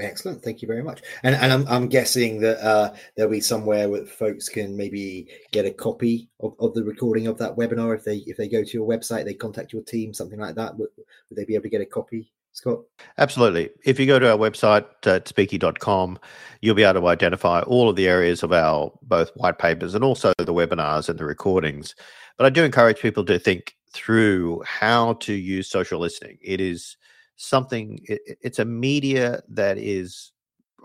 Excellent, 0.00 0.42
thank 0.42 0.62
you 0.62 0.68
very 0.68 0.82
much. 0.82 1.02
And 1.24 1.34
and 1.34 1.52
I'm 1.52 1.66
I'm 1.66 1.88
guessing 1.88 2.40
that 2.40 2.64
uh, 2.64 2.94
there'll 3.16 3.32
be 3.32 3.40
somewhere 3.40 3.88
where 3.88 4.06
folks 4.06 4.48
can 4.48 4.76
maybe 4.76 5.26
get 5.50 5.66
a 5.66 5.72
copy 5.72 6.28
of, 6.38 6.54
of 6.60 6.72
the 6.74 6.84
recording 6.84 7.26
of 7.26 7.36
that 7.38 7.56
webinar 7.56 7.96
if 7.96 8.04
they 8.04 8.18
if 8.18 8.36
they 8.36 8.48
go 8.48 8.62
to 8.62 8.70
your 8.70 8.88
website, 8.88 9.24
they 9.24 9.34
contact 9.34 9.72
your 9.72 9.82
team, 9.82 10.14
something 10.14 10.38
like 10.38 10.54
that. 10.54 10.78
Would, 10.78 10.90
would 10.96 11.36
they 11.36 11.44
be 11.44 11.54
able 11.54 11.64
to 11.64 11.68
get 11.68 11.80
a 11.80 11.86
copy? 11.86 12.30
Scott? 12.52 12.80
Absolutely. 13.18 13.70
If 13.84 14.00
you 14.00 14.06
go 14.06 14.18
to 14.18 14.30
our 14.30 14.38
website 14.38 14.84
at 15.06 15.26
speeki.com, 15.26 16.18
you'll 16.60 16.74
be 16.74 16.82
able 16.82 17.00
to 17.00 17.06
identify 17.06 17.60
all 17.62 17.88
of 17.88 17.96
the 17.96 18.08
areas 18.08 18.42
of 18.42 18.52
our 18.52 18.92
both 19.02 19.30
white 19.34 19.58
papers 19.58 19.94
and 19.94 20.02
also 20.02 20.32
the 20.38 20.54
webinars 20.54 21.08
and 21.08 21.18
the 21.18 21.24
recordings. 21.24 21.94
But 22.36 22.46
I 22.46 22.50
do 22.50 22.64
encourage 22.64 23.00
people 23.00 23.24
to 23.26 23.38
think 23.38 23.74
through 23.92 24.62
how 24.66 25.14
to 25.14 25.32
use 25.32 25.68
social 25.68 26.00
listening. 26.00 26.38
It 26.42 26.60
is 26.60 26.96
something 27.36 28.00
it, 28.04 28.38
it's 28.40 28.58
a 28.58 28.64
media 28.64 29.40
that 29.48 29.78
is 29.78 30.32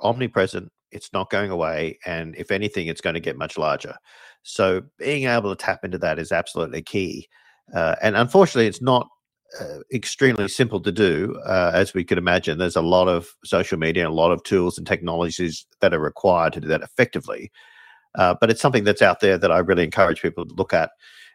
omnipresent 0.01 0.71
it's 0.91 1.11
not 1.11 1.31
going 1.31 1.49
away 1.49 1.97
and 2.05 2.35
if 2.35 2.51
anything 2.51 2.85
it's 2.87 3.01
going 3.01 3.15
to 3.15 3.19
get 3.19 3.37
much 3.37 3.57
larger. 3.57 3.95
So 4.43 4.83
being 4.99 5.25
able 5.25 5.55
to 5.55 5.55
tap 5.55 5.83
into 5.83 5.97
that 5.99 6.19
is 6.19 6.31
absolutely 6.31 6.83
key 6.83 7.27
uh, 7.73 7.95
and 8.01 8.15
unfortunately 8.15 8.67
it's 8.67 8.81
not 8.81 9.07
uh, 9.59 9.79
extremely 9.93 10.47
simple 10.47 10.79
to 10.81 10.91
do 10.91 11.39
uh, 11.45 11.71
as 11.73 11.93
we 11.93 12.03
could 12.03 12.17
imagine. 12.17 12.57
There's 12.57 12.75
a 12.75 12.81
lot 12.81 13.07
of 13.07 13.27
social 13.43 13.79
media 13.79 14.03
and 14.03 14.11
a 14.11 14.15
lot 14.15 14.31
of 14.31 14.43
tools 14.43 14.77
and 14.77 14.85
technologies 14.85 15.65
that 15.79 15.93
are 15.93 15.99
required 15.99 16.53
to 16.53 16.61
do 16.61 16.67
that 16.67 16.81
effectively 16.81 17.51
uh, 18.15 18.35
but 18.39 18.49
it's 18.49 18.61
something 18.61 18.83
that's 18.83 19.01
out 19.01 19.19
there 19.19 19.37
that 19.37 19.51
i 19.51 19.59
really 19.59 19.83
encourage 19.83 20.21
people 20.21 20.45
to 20.45 20.55
look 20.55 20.73
at 20.73 20.91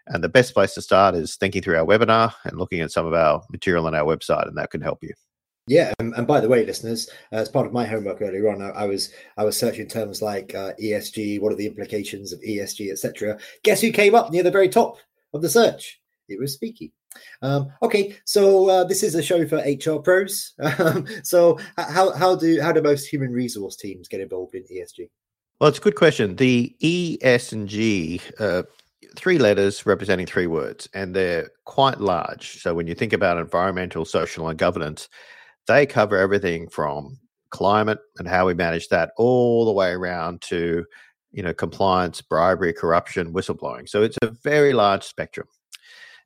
and 0.09 0.23
the 0.23 0.29
best 0.29 0.55
place 0.55 0.75
to 0.75 0.83
start 0.83 1.15
is 1.15 1.37
thinking 1.37 1.63
through 1.63 1.77
our 1.77 1.87
webinar 1.87 2.33
and 2.45 2.59
looking 2.59 2.81
at 2.81 2.91
some 2.91 3.07
of 3.07 3.15
our 3.15 3.43
material 3.51 3.87
on 3.87 3.95
our 3.95 4.05
website, 4.05 4.47
and 4.47 4.57
that 4.57 4.71
can 4.71 4.81
help 4.81 5.03
you. 5.03 5.13
Yeah, 5.69 5.93
and, 5.99 6.15
and 6.15 6.27
by 6.27 6.41
the 6.41 6.49
way, 6.49 6.65
listeners, 6.65 7.11
uh, 7.31 7.37
as 7.37 7.51
part 7.51 7.67
of 7.67 7.75
my 7.75 7.85
homework 7.85 8.23
earlier 8.23 8.49
on, 8.49 8.63
I, 8.63 8.71
I 8.71 8.87
was 8.87 9.13
I 9.37 9.45
was 9.45 9.57
searching 9.57 9.87
terms 9.87 10.23
like 10.23 10.55
uh, 10.55 10.73
ESG, 10.83 11.41
what 11.41 11.53
are 11.53 11.57
the 11.57 11.67
implications 11.67 12.33
of 12.33 12.41
ESG, 12.41 12.91
etc. 12.91 13.39
Guess 13.65 13.83
who 13.83 13.93
came 13.93 14.15
up 14.15 14.31
near 14.31 14.43
the 14.43 14.51
very 14.51 14.69
top 14.69 14.97
of 15.35 15.43
the 15.43 15.51
search? 15.51 16.01
It 16.29 16.41
was 16.41 16.57
Speeki. 16.57 16.93
Um, 17.43 17.71
okay, 17.83 18.17
so 18.25 18.69
uh, 18.69 18.85
this 18.85 19.03
is 19.03 19.15
a 19.15 19.23
show 19.23 19.47
for 19.47 19.59
HR 19.59 19.99
pros. 19.99 20.55
Um, 20.79 21.07
so 21.23 21.59
how 21.77 22.13
how 22.13 22.35
do 22.35 22.61
how 22.61 22.73
do 22.73 22.81
most 22.81 23.07
human 23.07 23.33
resource 23.33 23.77
teams 23.77 24.09
get 24.09 24.21
involved 24.21 24.55
in 24.55 24.63
ESG? 24.65 25.11
Well, 25.61 25.69
it's 25.69 25.79
a 25.79 25.83
good 25.83 25.97
question. 25.97 26.37
The 26.37 26.75
E, 26.79 27.19
S, 27.21 27.53
and 27.53 27.69
G 27.69 28.21
uh, 28.39 28.63
three 29.17 29.39
letters 29.39 29.87
representing 29.87 30.27
three 30.27 30.47
words, 30.47 30.89
and 30.95 31.15
they're 31.15 31.51
quite 31.65 32.01
large. 32.01 32.61
So 32.61 32.75
when 32.75 32.87
you 32.87 32.95
think 32.95 33.13
about 33.13 33.39
environmental, 33.39 34.05
social, 34.05 34.49
and 34.49 34.59
governance, 34.59 35.09
they 35.67 35.87
cover 35.87 36.17
everything 36.17 36.69
from 36.69 37.19
climate 37.51 37.99
and 38.19 38.29
how 38.29 38.47
we 38.47 38.55
manage 38.55 38.89
that 38.89 39.13
all 39.17 39.65
the 39.65 39.73
way 39.73 39.91
around 39.91 40.43
to 40.43 40.85
you 41.33 41.43
know 41.43 41.55
compliance 41.55 42.21
bribery 42.21 42.73
corruption 42.73 43.33
whistleblowing. 43.33 43.89
So 43.89 44.03
it's 44.03 44.19
a 44.23 44.31
very 44.43 44.73
large 44.73 45.05
spectrum. 45.05 45.47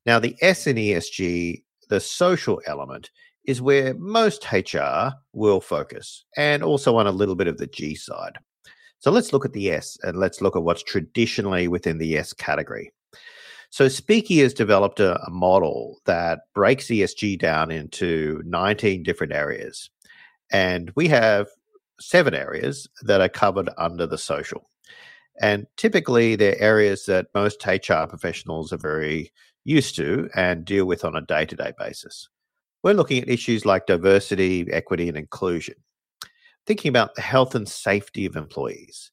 Now 0.06 0.18
the 0.18 0.36
s 0.40 0.66
in 0.66 0.76
esg 0.76 1.62
the 1.88 2.00
social 2.00 2.60
element 2.66 3.10
is 3.44 3.60
where 3.60 3.94
most 3.94 4.46
hr 4.52 5.10
will 5.32 5.60
focus 5.60 6.24
and 6.36 6.62
also 6.62 6.96
on 6.96 7.06
a 7.06 7.12
little 7.12 7.34
bit 7.34 7.48
of 7.48 7.58
the 7.58 7.66
g 7.66 7.94
side 7.94 8.38
so 9.02 9.10
let's 9.10 9.32
look 9.32 9.44
at 9.44 9.52
the 9.52 9.68
S 9.68 9.98
and 10.04 10.16
let's 10.16 10.40
look 10.40 10.54
at 10.54 10.62
what's 10.62 10.84
traditionally 10.84 11.66
within 11.66 11.98
the 11.98 12.16
S 12.16 12.32
category. 12.32 12.92
So 13.70 13.86
Speeki 13.86 14.40
has 14.42 14.54
developed 14.54 15.00
a, 15.00 15.20
a, 15.24 15.30
model 15.30 15.98
that 16.04 16.42
breaks 16.54 16.86
ESG 16.86 17.36
down 17.40 17.72
into 17.72 18.40
19 18.46 19.02
different 19.02 19.32
areas. 19.32 19.90
And 20.52 20.92
we 20.94 21.08
have 21.08 21.48
seven 22.00 22.32
areas 22.32 22.88
that 23.02 23.20
are 23.20 23.28
covered 23.28 23.70
under 23.76 24.06
the 24.06 24.18
social. 24.18 24.70
And 25.40 25.66
typically, 25.76 26.36
they're 26.36 26.60
areas 26.60 27.06
that 27.06 27.26
most 27.34 27.66
HR 27.66 28.06
professionals 28.08 28.72
are 28.72 28.78
very 28.78 29.32
used 29.64 29.96
to 29.96 30.30
and 30.36 30.64
deal 30.64 30.86
with 30.86 31.04
on 31.04 31.16
a 31.16 31.22
day 31.22 31.44
to 31.46 31.56
day 31.56 31.72
basis. 31.76 32.28
We're 32.84 32.94
looking 32.94 33.20
at 33.20 33.28
issues 33.28 33.66
like 33.66 33.86
diversity, 33.86 34.68
equity, 34.70 35.08
and 35.08 35.16
inclusion 35.16 35.74
thinking 36.66 36.88
about 36.88 37.14
the 37.14 37.22
health 37.22 37.54
and 37.54 37.68
safety 37.68 38.26
of 38.26 38.36
employees, 38.36 39.10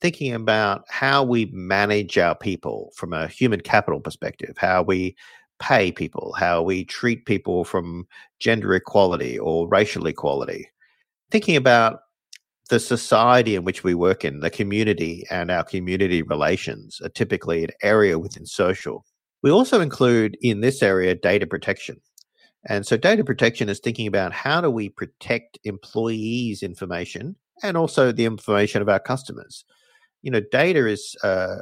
thinking 0.00 0.34
about 0.34 0.84
how 0.88 1.22
we 1.22 1.46
manage 1.52 2.18
our 2.18 2.34
people 2.34 2.92
from 2.96 3.12
a 3.12 3.28
human 3.28 3.60
capital 3.60 4.00
perspective, 4.00 4.56
how 4.58 4.82
we 4.82 5.16
pay 5.60 5.92
people, 5.92 6.32
how 6.38 6.62
we 6.62 6.84
treat 6.84 7.26
people 7.26 7.64
from 7.64 8.06
gender 8.38 8.74
equality 8.74 9.38
or 9.38 9.68
racial 9.68 10.06
equality, 10.06 10.68
thinking 11.30 11.56
about 11.56 12.00
the 12.70 12.80
society 12.80 13.56
in 13.56 13.64
which 13.64 13.84
we 13.84 13.94
work 13.94 14.24
in, 14.24 14.40
the 14.40 14.50
community 14.50 15.24
and 15.30 15.50
our 15.50 15.64
community 15.64 16.22
relations 16.22 17.00
are 17.04 17.08
typically 17.10 17.64
an 17.64 17.70
area 17.82 18.18
within 18.18 18.46
social. 18.46 19.04
We 19.42 19.50
also 19.50 19.80
include 19.80 20.36
in 20.40 20.60
this 20.60 20.82
area 20.82 21.14
data 21.14 21.46
protection. 21.46 22.00
And 22.66 22.86
so 22.86 22.96
data 22.96 23.24
protection 23.24 23.68
is 23.68 23.80
thinking 23.80 24.06
about 24.06 24.32
how 24.32 24.60
do 24.60 24.70
we 24.70 24.88
protect 24.88 25.58
employees' 25.64 26.62
information 26.62 27.36
and 27.62 27.76
also 27.76 28.12
the 28.12 28.26
information 28.26 28.82
of 28.82 28.88
our 28.88 29.00
customers. 29.00 29.64
You 30.22 30.30
know, 30.30 30.40
data 30.52 30.86
is 30.86 31.16
uh, 31.24 31.56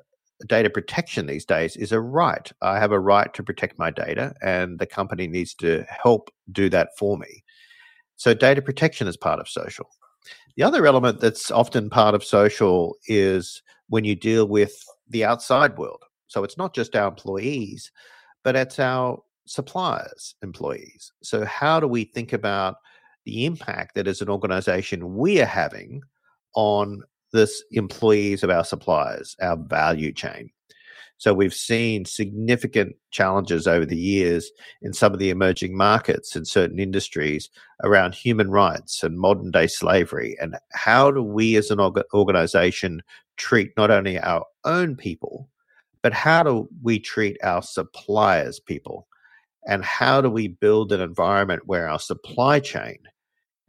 data 0.47 0.71
protection 0.71 1.27
these 1.27 1.45
days 1.45 1.77
is 1.77 1.93
a 1.93 2.01
right. 2.01 2.51
I 2.63 2.79
have 2.79 2.93
a 2.93 3.01
right 3.01 3.33
to 3.35 3.43
protect 3.43 3.79
my 3.79 3.91
data, 3.91 4.35
and 4.43 4.79
the 4.79 4.87
company 4.87 5.27
needs 5.27 5.55
to 5.55 5.85
help 5.89 6.31
do 6.51 6.69
that 6.71 6.91
for 6.97 7.19
me. 7.19 7.45
So, 8.17 8.35
data 8.35 8.63
protection 8.63 9.07
is 9.09 9.17
part 9.17 9.41
of 9.41 9.49
social. 9.49 9.89
The 10.57 10.65
other 10.65 10.87
element 10.87 11.21
that's 11.21 11.51
often 11.51 11.91
part 11.91 12.15
of 12.15 12.25
social 12.25 12.97
is 13.07 13.63
when 13.89 14.05
you 14.05 14.17
deal 14.17 14.47
with 14.47 14.85
the 15.09 15.25
outside 15.25 15.79
world. 15.79 16.03
So, 16.27 16.45
it's 16.45 16.59
not 16.59 16.75
just 16.75 16.97
our 16.97 17.09
employees, 17.09 17.91
but 18.43 18.57
it's 18.57 18.79
our 18.79 19.21
suppliers, 19.49 20.35
employees. 20.43 21.13
So, 21.23 21.45
how 21.45 21.81
do 21.81 21.89
we 21.89 22.05
think 22.05 22.33
about 22.33 22.77
the 23.25 23.45
impact 23.45 23.95
that 23.95 24.07
as 24.07 24.21
an 24.21 24.29
organization 24.29 25.17
we 25.17 25.41
are 25.41 25.47
having 25.47 26.03
on 26.55 27.03
this 27.33 27.63
employees 27.73 28.43
of 28.43 28.51
our 28.51 28.65
suppliers, 28.65 29.37
our 29.41 29.57
value 29.57 30.13
chain? 30.13 30.51
So 31.19 31.35
we've 31.35 31.55
seen 31.55 32.05
significant 32.05 32.95
challenges 33.11 33.67
over 33.67 33.85
the 33.85 33.97
years 33.97 34.53
in 34.83 34.93
some 34.93 35.13
of 35.13 35.19
the 35.19 35.31
emerging 35.31 35.77
markets 35.77 36.37
in 36.37 36.45
certain 36.45 36.79
industries 36.79 37.51
around 37.83 38.15
human 38.15 38.53
rights 38.53 39.03
and 39.03 39.19
modern 39.19 39.51
day 39.51 39.67
slavery. 39.67 40.37
And 40.41 40.57
how 40.73 41.11
do 41.11 41.21
we 41.21 41.57
as 41.57 41.73
an 41.73 41.81
organization 42.15 43.03
treat 43.37 43.77
not 43.77 43.91
only 43.91 44.17
our 44.21 44.45
own 44.65 44.95
people, 44.95 45.49
but 46.03 46.13
how 46.13 46.45
do 46.45 46.69
we 46.83 47.01
treat 47.01 47.37
our 47.43 47.63
suppliers' 47.63 48.61
people? 48.61 49.08
And 49.69 49.85
how 49.85 50.23
do 50.23 50.31
we 50.31 50.49
build 50.49 50.93
an 50.93 51.03
environment 51.03 51.63
where 51.67 51.89
our 51.89 51.99
supply 51.99 52.59
chain 52.59 52.99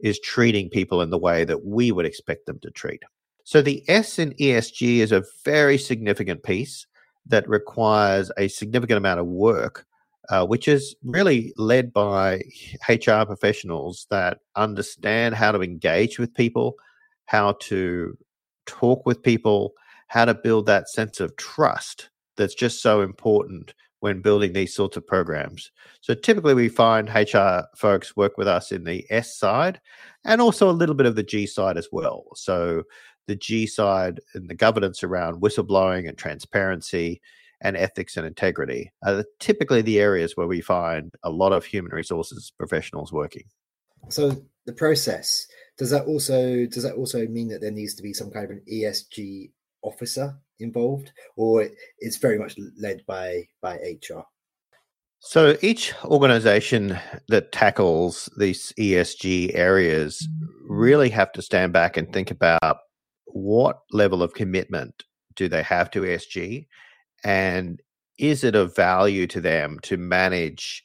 is 0.00 0.18
treating 0.18 0.70
people 0.70 1.02
in 1.02 1.10
the 1.10 1.18
way 1.18 1.44
that 1.44 1.66
we 1.66 1.92
would 1.92 2.06
expect 2.06 2.46
them 2.46 2.58
to 2.62 2.70
treat? 2.70 3.02
So 3.44 3.60
the 3.60 3.84
S 3.86 4.18
in 4.18 4.32
ESG 4.32 4.98
is 4.98 5.12
a 5.12 5.24
very 5.44 5.76
significant 5.76 6.42
piece 6.42 6.86
that 7.26 7.46
requires 7.48 8.32
a 8.38 8.48
significant 8.48 8.96
amount 8.96 9.20
of 9.20 9.26
work, 9.26 9.84
uh, 10.30 10.46
which 10.46 10.68
is 10.68 10.96
really 11.04 11.52
led 11.58 11.92
by 11.92 12.40
HR 12.88 13.24
professionals 13.26 14.06
that 14.10 14.38
understand 14.56 15.34
how 15.34 15.52
to 15.52 15.60
engage 15.60 16.18
with 16.18 16.34
people, 16.34 16.76
how 17.26 17.52
to 17.60 18.16
talk 18.64 19.04
with 19.04 19.22
people, 19.22 19.74
how 20.06 20.24
to 20.24 20.34
build 20.34 20.64
that 20.64 20.88
sense 20.88 21.20
of 21.20 21.36
trust 21.36 22.08
that's 22.36 22.54
just 22.54 22.80
so 22.80 23.02
important 23.02 23.74
when 24.00 24.20
building 24.20 24.52
these 24.52 24.74
sorts 24.74 24.96
of 24.96 25.06
programs. 25.06 25.70
So 26.00 26.14
typically 26.14 26.54
we 26.54 26.68
find 26.68 27.08
HR 27.08 27.66
folks 27.76 28.16
work 28.16 28.36
with 28.36 28.48
us 28.48 28.72
in 28.72 28.84
the 28.84 29.06
S 29.10 29.36
side 29.36 29.80
and 30.24 30.40
also 30.40 30.68
a 30.68 30.72
little 30.72 30.94
bit 30.94 31.06
of 31.06 31.16
the 31.16 31.22
G 31.22 31.46
side 31.46 31.76
as 31.76 31.88
well. 31.92 32.24
So 32.34 32.82
the 33.26 33.36
G 33.36 33.66
side 33.66 34.20
and 34.34 34.48
the 34.48 34.54
governance 34.54 35.04
around 35.04 35.40
whistleblowing 35.40 36.08
and 36.08 36.18
transparency 36.18 37.20
and 37.60 37.76
ethics 37.76 38.16
and 38.16 38.26
integrity 38.26 38.90
are 39.04 39.24
typically 39.38 39.82
the 39.82 40.00
areas 40.00 40.36
where 40.36 40.46
we 40.46 40.62
find 40.62 41.14
a 41.22 41.30
lot 41.30 41.52
of 41.52 41.64
human 41.64 41.92
resources 41.92 42.52
professionals 42.58 43.12
working. 43.12 43.44
So 44.08 44.42
the 44.64 44.72
process 44.72 45.46
does 45.76 45.90
that 45.90 46.06
also 46.06 46.66
does 46.66 46.82
that 46.82 46.94
also 46.94 47.26
mean 47.26 47.48
that 47.48 47.60
there 47.60 47.70
needs 47.70 47.94
to 47.94 48.02
be 48.02 48.12
some 48.12 48.30
kind 48.30 48.44
of 48.44 48.50
an 48.50 48.62
ESG 48.70 49.50
officer 49.82 50.38
involved, 50.60 51.12
or 51.36 51.68
it's 51.98 52.18
very 52.18 52.38
much 52.38 52.56
led 52.78 53.02
by 53.06 53.48
by 53.60 53.76
HR? 53.76 54.22
So 55.20 55.56
each 55.60 55.92
organization 56.04 56.98
that 57.28 57.52
tackles 57.52 58.30
these 58.38 58.72
ESG 58.78 59.54
areas 59.54 60.26
mm-hmm. 60.26 60.72
really 60.72 61.10
have 61.10 61.30
to 61.32 61.42
stand 61.42 61.72
back 61.72 61.96
and 61.96 62.10
think 62.10 62.30
about 62.30 62.78
what 63.26 63.80
level 63.92 64.22
of 64.22 64.32
commitment 64.32 65.04
do 65.36 65.46
they 65.46 65.62
have 65.62 65.90
to 65.90 66.02
ESG? 66.02 66.66
And 67.22 67.80
is 68.18 68.44
it 68.44 68.54
of 68.54 68.74
value 68.74 69.26
to 69.28 69.40
them 69.40 69.78
to 69.82 69.96
manage 69.96 70.82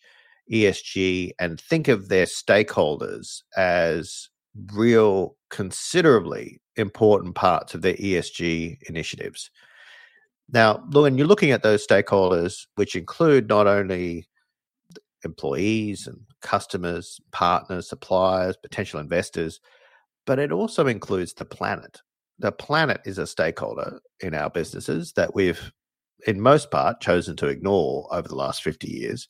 ESG 0.52 1.32
and 1.40 1.60
think 1.60 1.88
of 1.88 2.10
their 2.10 2.26
stakeholders 2.26 3.42
as 3.58 4.30
real, 4.74 5.36
considerably 5.50 6.62
important 6.78 7.36
parts 7.36 7.74
of 7.74 7.82
their 7.82 7.96
ESG 7.96 8.78
initiatives? 8.90 9.52
Now, 10.52 10.84
when 10.92 11.18
you're 11.18 11.28
looking 11.28 11.52
at 11.52 11.64
those 11.64 11.86
stakeholders, 11.86 12.68
which 12.76 12.96
include 12.96 13.48
not 13.48 13.68
only 13.68 14.28
employees 15.24 16.06
and 16.06 16.20
customers, 16.42 17.20
partners, 17.32 17.90
suppliers, 17.90 18.58
potential 18.58 19.00
investors, 19.00 19.60
but 20.26 20.38
it 20.38 20.52
also 20.52 20.88
includes 20.88 21.34
the 21.34 21.46
planet 21.46 22.02
the 22.40 22.52
planet 22.52 23.02
is 23.06 23.18
a 23.18 23.28
stakeholder 23.28 24.00
in 24.20 24.34
our 24.34 24.50
businesses 24.50 25.14
that 25.14 25.34
we've, 25.36 25.72
in 26.28 26.42
most 26.42 26.72
part, 26.72 27.00
chosen 27.02 27.36
to 27.38 27.48
ignore 27.48 28.08
over 28.12 28.28
the 28.28 28.36
last 28.36 28.64
50 28.64 28.88
years, 28.88 29.28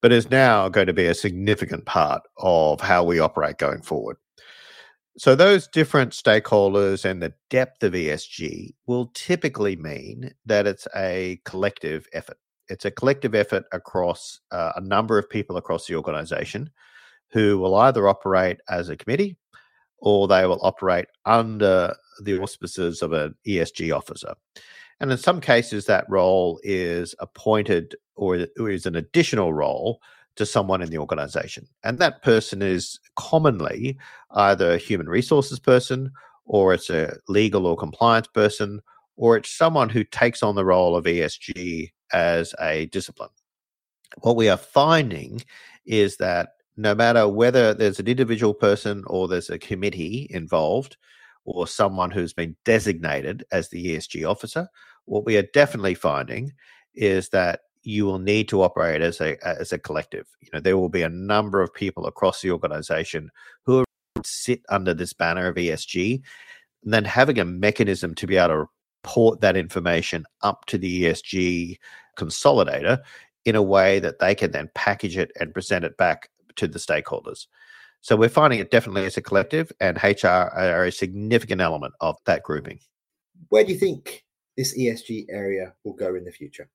but 0.00 0.12
is 0.12 0.30
now 0.30 0.68
going 0.68 0.86
to 0.86 0.92
be 0.92 1.06
a 1.06 1.14
significant 1.14 1.84
part 1.84 2.22
of 2.38 2.80
how 2.80 3.04
we 3.04 3.18
operate 3.18 3.58
going 3.58 3.82
forward. 3.82 4.16
So, 5.18 5.34
those 5.34 5.66
different 5.66 6.12
stakeholders 6.12 7.04
and 7.04 7.20
the 7.20 7.34
depth 7.50 7.82
of 7.82 7.92
ESG 7.92 8.74
will 8.86 9.10
typically 9.14 9.74
mean 9.74 10.30
that 10.46 10.68
it's 10.68 10.86
a 10.94 11.40
collective 11.44 12.06
effort. 12.12 12.38
It's 12.68 12.84
a 12.84 12.92
collective 12.92 13.34
effort 13.34 13.64
across 13.72 14.38
uh, 14.52 14.74
a 14.76 14.80
number 14.80 15.18
of 15.18 15.28
people 15.28 15.56
across 15.56 15.88
the 15.88 15.96
organization 15.96 16.70
who 17.32 17.58
will 17.58 17.74
either 17.74 18.06
operate 18.08 18.58
as 18.68 18.90
a 18.90 18.96
committee 18.96 19.36
or 19.98 20.28
they 20.28 20.46
will 20.46 20.60
operate 20.62 21.06
under 21.24 21.96
the 22.22 22.38
auspices 22.38 23.02
of 23.02 23.12
an 23.12 23.34
ESG 23.44 23.92
officer. 23.92 24.34
And 25.00 25.10
in 25.10 25.18
some 25.18 25.40
cases, 25.40 25.86
that 25.86 26.08
role 26.08 26.60
is 26.62 27.16
appointed 27.18 27.96
or 28.14 28.36
is 28.36 28.86
an 28.86 28.94
additional 28.94 29.52
role 29.52 30.00
to 30.38 30.46
someone 30.46 30.82
in 30.82 30.90
the 30.90 30.98
organization. 30.98 31.66
And 31.84 31.98
that 31.98 32.22
person 32.22 32.62
is 32.62 32.98
commonly 33.16 33.98
either 34.30 34.72
a 34.72 34.78
human 34.78 35.08
resources 35.08 35.58
person, 35.58 36.10
or 36.46 36.72
it's 36.72 36.90
a 36.90 37.16
legal 37.28 37.66
or 37.66 37.76
compliance 37.76 38.28
person, 38.28 38.80
or 39.16 39.36
it's 39.36 39.50
someone 39.50 39.88
who 39.88 40.04
takes 40.04 40.42
on 40.42 40.54
the 40.54 40.64
role 40.64 40.96
of 40.96 41.04
ESG 41.04 41.90
as 42.12 42.54
a 42.60 42.86
discipline. 42.86 43.30
What 44.22 44.36
we 44.36 44.48
are 44.48 44.56
finding 44.56 45.42
is 45.84 46.16
that 46.16 46.50
no 46.76 46.94
matter 46.94 47.28
whether 47.28 47.74
there's 47.74 47.98
an 47.98 48.06
individual 48.06 48.54
person 48.54 49.02
or 49.08 49.26
there's 49.26 49.50
a 49.50 49.58
committee 49.58 50.28
involved 50.30 50.96
or 51.44 51.66
someone 51.66 52.10
who's 52.10 52.32
been 52.32 52.56
designated 52.64 53.44
as 53.50 53.68
the 53.68 53.96
ESG 53.96 54.28
officer, 54.28 54.68
what 55.04 55.26
we 55.26 55.36
are 55.36 55.46
definitely 55.52 55.94
finding 55.94 56.52
is 56.94 57.30
that 57.30 57.60
you 57.88 58.04
will 58.04 58.18
need 58.18 58.50
to 58.50 58.60
operate 58.60 59.00
as 59.00 59.18
a 59.18 59.38
as 59.46 59.72
a 59.72 59.78
collective. 59.78 60.26
You 60.42 60.50
know, 60.52 60.60
there 60.60 60.76
will 60.76 60.90
be 60.90 61.02
a 61.02 61.08
number 61.08 61.62
of 61.62 61.72
people 61.72 62.06
across 62.06 62.42
the 62.42 62.50
organization 62.50 63.30
who 63.64 63.82
sit 64.22 64.60
under 64.68 64.92
this 64.92 65.14
banner 65.14 65.46
of 65.46 65.56
ESG, 65.56 66.20
and 66.84 66.92
then 66.92 67.06
having 67.06 67.38
a 67.38 67.46
mechanism 67.46 68.14
to 68.16 68.26
be 68.26 68.36
able 68.36 68.48
to 68.48 68.66
report 69.02 69.40
that 69.40 69.56
information 69.56 70.26
up 70.42 70.66
to 70.66 70.76
the 70.76 71.04
ESG 71.04 71.78
consolidator 72.18 72.98
in 73.46 73.56
a 73.56 73.62
way 73.62 74.00
that 74.00 74.18
they 74.18 74.34
can 74.34 74.50
then 74.50 74.68
package 74.74 75.16
it 75.16 75.32
and 75.40 75.54
present 75.54 75.82
it 75.82 75.96
back 75.96 76.28
to 76.56 76.68
the 76.68 76.78
stakeholders. 76.78 77.46
So 78.02 78.16
we're 78.16 78.28
finding 78.28 78.58
it 78.58 78.70
definitely 78.70 79.06
as 79.06 79.16
a 79.16 79.22
collective, 79.22 79.72
and 79.80 79.96
HR 79.96 80.26
are 80.26 80.84
a 80.84 80.92
significant 80.92 81.62
element 81.62 81.94
of 82.02 82.16
that 82.26 82.42
grouping. 82.42 82.80
Where 83.48 83.64
do 83.64 83.72
you 83.72 83.78
think 83.78 84.24
this 84.58 84.76
ESG 84.78 85.26
area 85.30 85.72
will 85.84 85.94
go 85.94 86.14
in 86.16 86.26
the 86.26 86.32
future? 86.32 86.68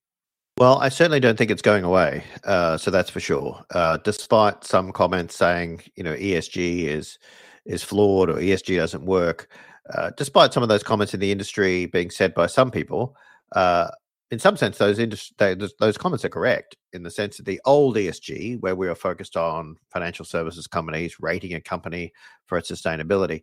Well, 0.58 0.78
I 0.78 0.88
certainly 0.88 1.18
don't 1.18 1.36
think 1.36 1.50
it's 1.50 1.62
going 1.62 1.82
away. 1.82 2.22
Uh, 2.44 2.76
so 2.78 2.90
that's 2.90 3.10
for 3.10 3.18
sure. 3.18 3.64
Uh, 3.72 3.98
despite 4.04 4.62
some 4.62 4.92
comments 4.92 5.34
saying, 5.34 5.82
you 5.96 6.04
know, 6.04 6.14
ESG 6.14 6.84
is 6.84 7.18
is 7.66 7.82
flawed 7.82 8.28
or 8.30 8.34
ESG 8.34 8.76
doesn't 8.76 9.04
work, 9.04 9.48
uh, 9.94 10.10
despite 10.16 10.52
some 10.52 10.62
of 10.62 10.68
those 10.68 10.82
comments 10.82 11.14
in 11.14 11.20
the 11.20 11.32
industry 11.32 11.86
being 11.86 12.10
said 12.10 12.34
by 12.34 12.46
some 12.46 12.70
people, 12.70 13.16
uh, 13.52 13.88
in 14.30 14.38
some 14.38 14.56
sense, 14.56 14.78
those, 14.78 14.98
those 15.38 15.74
those 15.80 15.98
comments 15.98 16.24
are 16.24 16.28
correct 16.28 16.76
in 16.92 17.02
the 17.02 17.10
sense 17.10 17.36
that 17.38 17.46
the 17.46 17.60
old 17.64 17.96
ESG, 17.96 18.60
where 18.60 18.76
we 18.76 18.88
are 18.88 18.94
focused 18.94 19.36
on 19.36 19.76
financial 19.92 20.24
services 20.24 20.66
companies 20.68 21.18
rating 21.20 21.54
a 21.54 21.60
company 21.60 22.12
for 22.46 22.58
its 22.58 22.70
sustainability, 22.70 23.42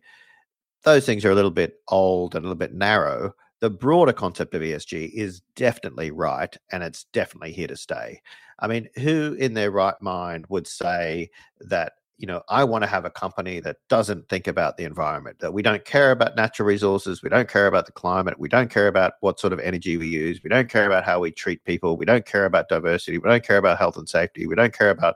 those 0.84 1.04
things 1.04 1.24
are 1.24 1.30
a 1.30 1.34
little 1.34 1.50
bit 1.50 1.74
old 1.88 2.34
and 2.34 2.44
a 2.44 2.48
little 2.48 2.58
bit 2.58 2.74
narrow. 2.74 3.34
The 3.62 3.70
broader 3.70 4.12
concept 4.12 4.56
of 4.56 4.62
ESG 4.62 5.12
is 5.12 5.40
definitely 5.54 6.10
right, 6.10 6.52
and 6.72 6.82
it's 6.82 7.04
definitely 7.12 7.52
here 7.52 7.68
to 7.68 7.76
stay. 7.76 8.20
I 8.58 8.66
mean, 8.66 8.88
who 8.96 9.36
in 9.38 9.54
their 9.54 9.70
right 9.70 9.94
mind 10.00 10.46
would 10.48 10.66
say 10.66 11.30
that 11.60 11.92
you 12.18 12.26
know, 12.26 12.42
I 12.48 12.64
want 12.64 12.82
to 12.82 12.88
have 12.88 13.04
a 13.04 13.10
company 13.10 13.60
that 13.60 13.76
doesn't 13.88 14.28
think 14.28 14.48
about 14.48 14.76
the 14.76 14.84
environment, 14.84 15.38
that 15.38 15.52
we 15.52 15.62
don't 15.62 15.84
care 15.84 16.10
about 16.10 16.34
natural 16.34 16.66
resources, 16.66 17.22
we 17.22 17.28
don't 17.28 17.48
care 17.48 17.68
about 17.68 17.86
the 17.86 17.92
climate, 17.92 18.38
we 18.38 18.48
don't 18.48 18.70
care 18.70 18.88
about 18.88 19.12
what 19.20 19.38
sort 19.38 19.52
of 19.52 19.60
energy 19.60 19.96
we 19.96 20.08
use, 20.08 20.40
we 20.42 20.50
don't 20.50 20.68
care 20.68 20.86
about 20.86 21.04
how 21.04 21.20
we 21.20 21.30
treat 21.30 21.62
people, 21.64 21.96
we 21.96 22.04
don't 22.04 22.26
care 22.26 22.46
about 22.46 22.68
diversity, 22.68 23.18
we 23.18 23.28
don't 23.28 23.46
care 23.46 23.58
about 23.58 23.78
health 23.78 23.96
and 23.96 24.08
safety, 24.08 24.48
we 24.48 24.56
don't 24.56 24.76
care 24.76 24.90
about 24.90 25.14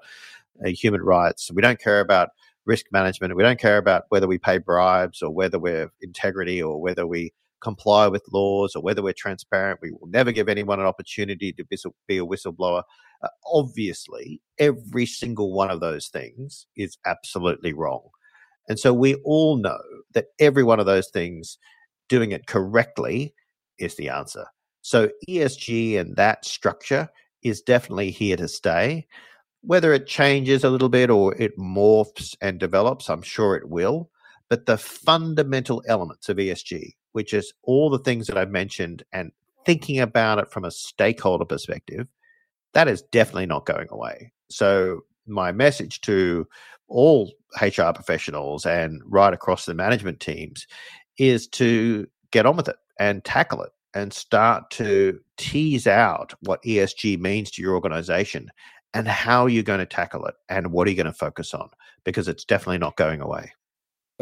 uh, 0.64 0.68
human 0.68 1.02
rights, 1.02 1.50
we 1.52 1.62
don't 1.62 1.80
care 1.80 1.98
about 1.98 2.30
risk 2.64 2.86
management, 2.92 3.34
we 3.34 3.42
don't 3.42 3.60
care 3.60 3.78
about 3.78 4.04
whether 4.10 4.28
we 4.28 4.38
pay 4.38 4.58
bribes 4.58 5.20
or 5.20 5.30
whether 5.30 5.58
we're 5.58 5.90
integrity 6.00 6.62
or 6.62 6.80
whether 6.80 7.08
we 7.08 7.32
comply 7.60 8.08
with 8.08 8.22
laws 8.32 8.74
or 8.74 8.82
whether 8.82 9.02
we're 9.02 9.14
transparent. 9.16 9.80
We 9.82 9.92
will 9.92 10.08
never 10.08 10.32
give 10.32 10.48
anyone 10.48 10.80
an 10.80 10.86
opportunity 10.86 11.52
to 11.52 11.64
be 12.06 12.18
a 12.18 12.24
whistleblower. 12.24 12.82
Uh, 13.22 13.28
obviously, 13.46 14.40
every 14.58 15.06
single 15.06 15.52
one 15.52 15.70
of 15.70 15.80
those 15.80 16.08
things 16.08 16.66
is 16.76 16.98
absolutely 17.06 17.72
wrong. 17.72 18.08
And 18.68 18.78
so 18.78 18.92
we 18.92 19.14
all 19.24 19.56
know 19.56 19.80
that 20.14 20.26
every 20.38 20.64
one 20.64 20.80
of 20.80 20.86
those 20.86 21.08
things, 21.08 21.58
doing 22.08 22.32
it 22.32 22.46
correctly, 22.46 23.34
is 23.78 23.94
the 23.96 24.08
answer. 24.08 24.46
So 24.82 25.10
ESG 25.28 25.98
and 25.98 26.16
that 26.16 26.44
structure 26.44 27.08
is 27.42 27.62
definitely 27.62 28.10
here 28.10 28.36
to 28.36 28.48
stay. 28.48 29.06
Whether 29.62 29.92
it 29.92 30.06
changes 30.06 30.62
a 30.62 30.70
little 30.70 30.88
bit 30.88 31.10
or 31.10 31.34
it 31.34 31.58
morphs 31.58 32.36
and 32.40 32.60
develops, 32.60 33.08
I'm 33.08 33.22
sure 33.22 33.56
it 33.56 33.68
will. 33.68 34.10
But 34.48 34.66
the 34.66 34.78
fundamental 34.78 35.82
elements 35.88 36.28
of 36.28 36.36
ESG, 36.36 36.92
which 37.16 37.32
is 37.32 37.54
all 37.62 37.88
the 37.88 37.98
things 37.98 38.26
that 38.26 38.36
I've 38.36 38.50
mentioned 38.50 39.02
and 39.10 39.32
thinking 39.64 40.00
about 40.00 40.38
it 40.38 40.50
from 40.50 40.66
a 40.66 40.70
stakeholder 40.70 41.46
perspective, 41.46 42.06
that 42.74 42.88
is 42.88 43.00
definitely 43.10 43.46
not 43.46 43.64
going 43.64 43.86
away. 43.90 44.32
So, 44.50 45.00
my 45.26 45.50
message 45.50 46.02
to 46.02 46.46
all 46.88 47.32
HR 47.58 47.92
professionals 47.94 48.66
and 48.66 49.00
right 49.06 49.32
across 49.32 49.64
the 49.64 49.72
management 49.72 50.20
teams 50.20 50.66
is 51.16 51.48
to 51.48 52.06
get 52.32 52.44
on 52.44 52.54
with 52.54 52.68
it 52.68 52.76
and 53.00 53.24
tackle 53.24 53.62
it 53.62 53.70
and 53.94 54.12
start 54.12 54.70
to 54.72 55.18
tease 55.38 55.86
out 55.86 56.34
what 56.40 56.62
ESG 56.64 57.18
means 57.18 57.50
to 57.52 57.62
your 57.62 57.76
organization 57.76 58.50
and 58.92 59.08
how 59.08 59.46
you're 59.46 59.62
going 59.62 59.78
to 59.78 59.86
tackle 59.86 60.26
it 60.26 60.34
and 60.50 60.70
what 60.70 60.86
are 60.86 60.90
you 60.90 60.96
going 60.98 61.06
to 61.06 61.14
focus 61.14 61.54
on 61.54 61.70
because 62.04 62.28
it's 62.28 62.44
definitely 62.44 62.76
not 62.76 62.98
going 62.98 63.22
away. 63.22 63.52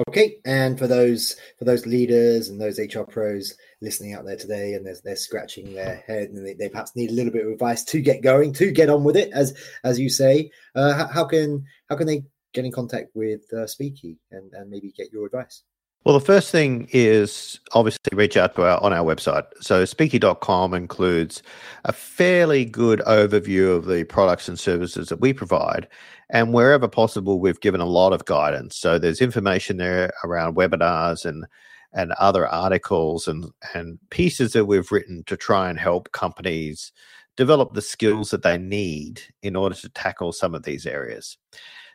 Okay, 0.08 0.38
and 0.44 0.76
for 0.76 0.88
those 0.88 1.36
for 1.56 1.64
those 1.64 1.86
leaders 1.86 2.48
and 2.48 2.60
those 2.60 2.80
HR 2.80 3.02
pros 3.02 3.54
listening 3.80 4.12
out 4.12 4.24
there 4.24 4.36
today, 4.36 4.74
and 4.74 4.84
they're, 4.84 4.96
they're 5.04 5.14
scratching 5.14 5.72
their 5.72 6.02
head 6.06 6.30
and 6.30 6.44
they, 6.44 6.54
they 6.54 6.68
perhaps 6.68 6.96
need 6.96 7.10
a 7.10 7.14
little 7.14 7.32
bit 7.32 7.46
of 7.46 7.52
advice 7.52 7.84
to 7.84 8.00
get 8.00 8.20
going, 8.20 8.52
to 8.54 8.72
get 8.72 8.90
on 8.90 9.04
with 9.04 9.16
it, 9.16 9.30
as 9.32 9.56
as 9.84 10.00
you 10.00 10.08
say. 10.08 10.50
Uh, 10.74 10.94
how, 10.94 11.06
how, 11.06 11.24
can 11.24 11.64
how 11.88 11.96
can 11.96 12.08
they 12.08 12.24
get 12.52 12.64
in 12.64 12.72
contact 12.72 13.10
with 13.14 13.42
uh, 13.52 13.66
Speeki 13.66 14.16
and, 14.32 14.52
and 14.54 14.68
maybe 14.68 14.92
get 14.96 15.12
your 15.12 15.26
advice? 15.26 15.62
Well, 16.04 16.18
the 16.18 16.24
first 16.24 16.50
thing 16.50 16.88
is 16.92 17.60
obviously 17.72 18.00
reach 18.12 18.36
out 18.36 18.56
to 18.56 18.62
our 18.62 18.82
on 18.82 18.92
our 18.92 19.04
website. 19.04 19.44
So 19.60 19.84
speeki.com 19.84 20.74
includes 20.74 21.42
a 21.84 21.92
fairly 21.92 22.64
good 22.64 23.00
overview 23.06 23.74
of 23.74 23.86
the 23.86 24.04
products 24.04 24.48
and 24.48 24.58
services 24.58 25.08
that 25.08 25.20
we 25.20 25.32
provide. 25.32 25.88
And 26.34 26.52
wherever 26.52 26.88
possible, 26.88 27.38
we've 27.38 27.60
given 27.60 27.80
a 27.80 27.86
lot 27.86 28.12
of 28.12 28.24
guidance. 28.24 28.76
So 28.76 28.98
there's 28.98 29.20
information 29.20 29.76
there 29.76 30.12
around 30.24 30.56
webinars 30.56 31.24
and 31.24 31.46
and 31.94 32.10
other 32.14 32.48
articles 32.48 33.28
and, 33.28 33.46
and 33.72 34.00
pieces 34.10 34.52
that 34.52 34.64
we've 34.64 34.90
written 34.90 35.22
to 35.26 35.36
try 35.36 35.70
and 35.70 35.78
help 35.78 36.10
companies 36.10 36.90
develop 37.36 37.72
the 37.72 37.80
skills 37.80 38.30
that 38.30 38.42
they 38.42 38.58
need 38.58 39.20
in 39.42 39.54
order 39.54 39.76
to 39.76 39.88
tackle 39.90 40.32
some 40.32 40.56
of 40.56 40.64
these 40.64 40.86
areas. 40.86 41.38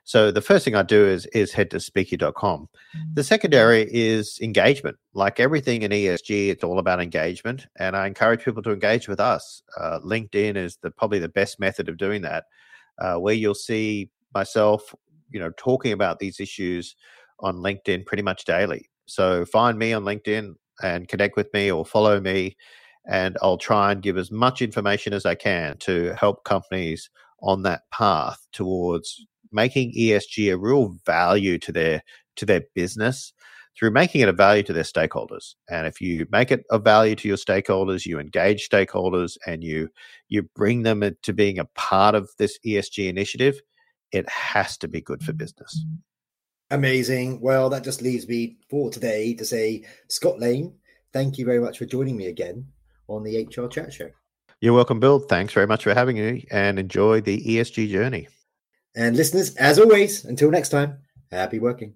So 0.05 0.31
the 0.31 0.41
first 0.41 0.63
thing 0.63 0.73
I 0.73 0.83
do 0.83 1.05
is 1.05 1.25
is 1.27 1.51
head 1.51 1.69
to 1.71 1.77
speeki.com. 1.77 2.69
The 3.13 3.25
second 3.25 3.53
area 3.53 3.85
is 3.89 4.39
engagement. 4.41 4.95
Like 5.13 5.41
everything 5.41 5.81
in 5.81 5.91
ESG, 5.91 6.49
it's 6.49 6.63
all 6.63 6.79
about 6.79 7.01
engagement, 7.01 7.67
and 7.75 7.93
I 7.93 8.07
encourage 8.07 8.45
people 8.45 8.63
to 8.63 8.71
engage 8.71 9.09
with 9.09 9.19
us. 9.19 9.61
Uh, 9.77 9.99
LinkedIn 9.99 10.55
is 10.55 10.77
the 10.77 10.91
probably 10.91 11.19
the 11.19 11.27
best 11.27 11.59
method 11.59 11.89
of 11.89 11.97
doing 11.97 12.21
that, 12.21 12.45
uh, 12.99 13.15
where 13.17 13.35
you'll 13.35 13.53
see 13.53 14.09
myself, 14.33 14.93
you 15.29 15.39
know, 15.39 15.51
talking 15.57 15.91
about 15.91 16.19
these 16.19 16.39
issues 16.39 16.95
on 17.39 17.57
LinkedIn 17.57 18.05
pretty 18.05 18.23
much 18.23 18.45
daily. 18.45 18.89
So 19.05 19.45
find 19.45 19.77
me 19.77 19.93
on 19.93 20.03
LinkedIn 20.03 20.53
and 20.81 21.07
connect 21.07 21.35
with 21.35 21.53
me 21.53 21.71
or 21.71 21.85
follow 21.85 22.19
me, 22.19 22.55
and 23.07 23.37
I'll 23.41 23.57
try 23.57 23.91
and 23.91 24.01
give 24.01 24.17
as 24.17 24.31
much 24.31 24.61
information 24.61 25.13
as 25.13 25.25
I 25.25 25.35
can 25.35 25.77
to 25.79 26.13
help 26.13 26.43
companies 26.43 27.09
on 27.41 27.63
that 27.63 27.81
path 27.91 28.45
towards 28.51 29.25
making 29.51 29.93
ESG 29.97 30.53
a 30.53 30.57
real 30.57 30.95
value 31.05 31.57
to 31.59 31.71
their 31.71 32.03
to 32.35 32.45
their 32.45 32.61
business 32.75 33.33
through 33.77 33.91
making 33.91 34.21
it 34.21 34.29
a 34.29 34.33
value 34.33 34.63
to 34.63 34.73
their 34.73 34.83
stakeholders. 34.83 35.55
And 35.69 35.87
if 35.87 36.01
you 36.01 36.25
make 36.31 36.51
it 36.51 36.63
a 36.69 36.79
value 36.79 37.15
to 37.15 37.27
your 37.27 37.37
stakeholders, 37.37 38.05
you 38.05 38.19
engage 38.19 38.67
stakeholders 38.67 39.37
and 39.47 39.63
you 39.63 39.89
you 40.27 40.43
bring 40.55 40.83
them 40.83 41.03
to 41.23 41.33
being 41.33 41.59
a 41.59 41.65
part 41.65 42.15
of 42.15 42.29
this 42.37 42.59
ESG 42.65 43.07
initiative, 43.07 43.61
it 44.11 44.27
has 44.29 44.77
to 44.77 44.87
be 44.87 45.01
good 45.01 45.23
for 45.23 45.33
business. 45.33 45.85
Amazing. 46.71 47.41
Well, 47.41 47.69
that 47.69 47.83
just 47.83 48.01
leaves 48.01 48.27
me 48.27 48.57
for 48.69 48.91
today 48.91 49.33
to 49.33 49.45
say, 49.45 49.85
Scott 50.07 50.39
Lane, 50.39 50.73
thank 51.13 51.37
you 51.37 51.45
very 51.45 51.59
much 51.59 51.77
for 51.77 51.85
joining 51.85 52.15
me 52.15 52.27
again 52.27 52.67
on 53.07 53.23
the 53.23 53.43
HR 53.43 53.67
Chat 53.67 53.91
Show. 53.91 54.09
You're 54.61 54.73
welcome, 54.73 54.99
Bill. 54.99 55.19
Thanks 55.19 55.53
very 55.53 55.67
much 55.67 55.83
for 55.83 55.93
having 55.93 56.17
me 56.17 56.45
and 56.51 56.77
enjoy 56.77 57.21
the 57.21 57.41
ESG 57.41 57.89
journey. 57.89 58.27
And 58.95 59.15
listeners, 59.15 59.55
as 59.55 59.79
always, 59.79 60.25
until 60.25 60.51
next 60.51 60.69
time, 60.69 60.99
happy 61.31 61.59
working. 61.59 61.95